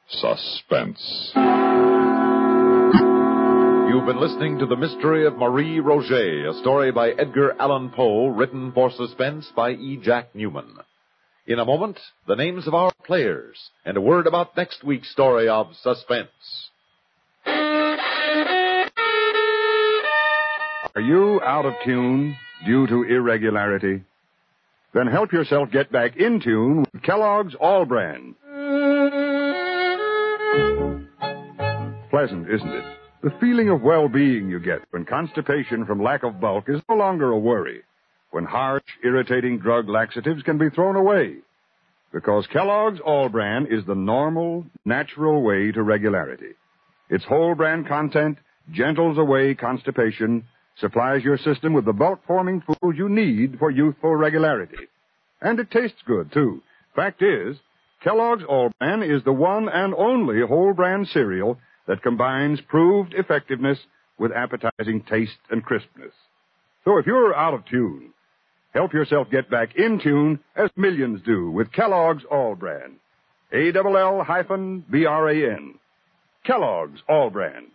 Suspense. 0.10 1.32
You've 3.88 4.06
been 4.06 4.20
listening 4.20 4.60
to 4.60 4.66
The 4.66 4.76
Mystery 4.78 5.26
of 5.26 5.38
Marie 5.38 5.80
Roget, 5.80 6.50
a 6.50 6.60
story 6.60 6.92
by 6.92 7.12
Edgar 7.12 7.56
Allan 7.62 7.92
Poe, 7.92 8.28
written 8.28 8.74
for 8.74 8.92
suspense 8.92 9.50
by 9.56 9.70
E. 9.72 9.98
Jack 10.04 10.34
Neuman. 10.34 10.82
In 11.48 11.58
a 11.58 11.66
moment, 11.66 11.98
the 12.28 12.36
names 12.36 12.68
of 12.68 12.76
our 12.76 12.92
players 13.04 13.58
and 13.84 13.98
a 13.98 14.02
word 14.02 14.28
about 14.28 14.56
next 14.56 14.84
week's 14.84 15.12
story 15.12 15.50
of 15.50 15.68
suspense. 15.82 16.30
Are 20.94 21.02
you 21.02 21.42
out 21.42 21.66
of 21.66 21.74
tune 21.84 22.38
due 22.66 22.86
to 22.86 23.04
irregularity? 23.04 24.04
Then 24.94 25.08
help 25.08 25.34
yourself 25.34 25.72
get 25.72 25.92
back 25.92 26.16
in 26.18 26.42
tune 26.42 26.86
with 26.94 27.02
Kellogg's 27.02 27.56
All 27.60 27.86
Bran. 27.86 28.36
Pleasant, 32.12 32.50
isn't 32.52 32.70
it? 32.70 32.98
The 33.24 33.34
feeling 33.40 33.70
of 33.70 33.82
well-being 33.82 34.50
you 34.50 34.60
get 34.60 34.82
when 34.92 35.06
constipation 35.06 35.86
from 35.86 36.04
lack 36.04 36.24
of 36.24 36.40
bulk 36.40 36.66
is 36.68 36.82
no 36.88 36.96
longer 36.96 37.32
a 37.32 37.40
worry. 37.40 37.82
When 38.32 38.46
harsh, 38.46 38.84
irritating 39.04 39.60
drug 39.60 39.88
laxatives 39.88 40.44
can 40.44 40.58
be 40.58 40.70
thrown 40.70 40.96
away. 40.96 41.38
Because 42.14 42.48
Kellogg's 42.48 43.00
All 43.00 43.30
Bran 43.30 43.68
is 43.70 43.86
the 43.86 43.96
normal, 43.96 44.66
natural 44.86 45.42
way 45.44 45.72
to 45.72 45.84
regularity. 45.84 46.54
Its 47.10 47.24
whole 47.26 47.56
bran 47.56 47.86
content 47.86 48.38
gentles 48.72 49.18
away 49.18 49.56
constipation, 49.56 50.44
supplies 50.80 51.24
your 51.24 51.38
system 51.38 51.74
with 51.74 51.86
the 51.86 51.94
bulk 51.94 52.22
forming 52.26 52.62
food 52.62 52.98
you 52.98 53.10
need 53.10 53.58
for 53.60 53.70
youthful 53.70 54.16
regularity. 54.16 54.88
And 55.42 55.60
it 55.60 55.72
tastes 55.72 56.02
good, 56.06 56.32
too. 56.32 56.62
Fact 56.96 57.22
is, 57.22 57.58
Kellogg's 58.04 58.44
All 58.48 58.72
Bran 58.80 59.04
is 59.04 59.24
the 59.24 59.34
one 59.34 59.70
and 59.70 59.94
only 59.94 60.42
whole 60.42 60.74
bran 60.74 61.06
cereal 61.06 61.60
that 61.88 62.04
combines 62.04 62.60
proved 62.62 63.14
effectiveness 63.14 63.80
with 64.18 64.32
appetizing 64.32 65.04
taste 65.10 65.38
and 65.50 65.64
crispness. 65.64 66.14
So 66.86 66.98
if 66.98 67.06
you're 67.06 67.36
out 67.36 67.54
of 67.54 67.66
tune, 67.66 68.14
help 68.74 68.94
yourself 68.94 69.30
get 69.30 69.50
back 69.50 69.76
in 69.76 70.00
tune 70.00 70.40
as 70.56 70.70
millions 70.76 71.22
do 71.26 71.52
with 71.52 71.72
Kellogg's 71.72 72.24
All 72.30 72.56
Bran. 72.56 72.96
A-double-L 73.52 74.24
hyphen 74.24 74.86
B-R-A-N. 74.90 75.76
Kellogg's 76.46 77.02
All 77.08 77.30
Bran. 77.30 77.68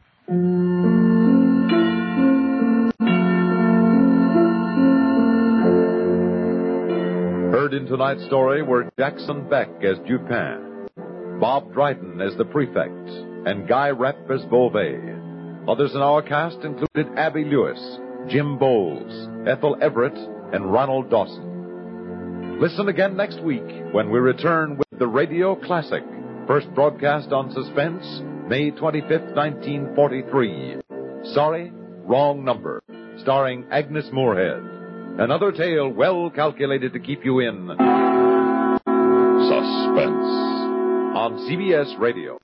Heard 7.53 7.75
in 7.75 7.87
tonight's 7.87 8.25
story 8.27 8.63
were 8.63 8.91
Jackson 8.99 9.49
Beck 9.49 9.69
as 9.83 9.99
Dupin, 10.07 10.89
Bob 11.41 11.73
Dryden 11.73 12.21
as 12.21 12.37
the 12.37 12.45
prefect, 12.45 13.09
and 13.47 13.69
Guy 13.69 13.91
Repp 13.91 14.31
as 14.31 14.45
Beauvais. 14.47 15.15
Others 15.69 15.95
in 15.95 16.01
our 16.01 16.23
cast 16.23 16.59
included 16.59 17.07
Abby 17.19 17.45
Lewis, 17.45 17.79
Jim 18.29 18.59
Boles, 18.59 19.29
Ethel 19.49 19.77
Everett, 19.81 20.17
and 20.53 20.73
Ronald 20.73 21.11
Dawson. 21.11 22.59
Listen 22.61 22.89
again 22.89 23.17
next 23.17 23.41
week 23.43 23.65
when 23.93 24.11
we 24.11 24.19
return 24.19 24.77
with 24.79 24.99
the 24.99 25.07
Radio 25.07 25.55
Classic, 25.57 26.03
first 26.47 26.73
broadcast 26.75 27.31
on 27.33 27.51
Suspense, 27.53 28.05
May 28.49 28.71
25th, 28.71 29.35
1943. 29.35 30.77
Sorry, 31.35 31.71
wrong 32.05 32.45
number. 32.45 32.83
starring 33.19 33.65
Agnes 33.71 34.09
Moorehead. 34.13 34.63
Another 35.19 35.51
tale 35.51 35.89
well 35.89 36.31
calculated 36.31 36.93
to 36.93 37.01
keep 37.01 37.25
you 37.25 37.41
in 37.41 37.69
Suspense. 39.49 40.27
on 41.17 41.33
CBS 41.49 41.99
Radio. 41.99 42.35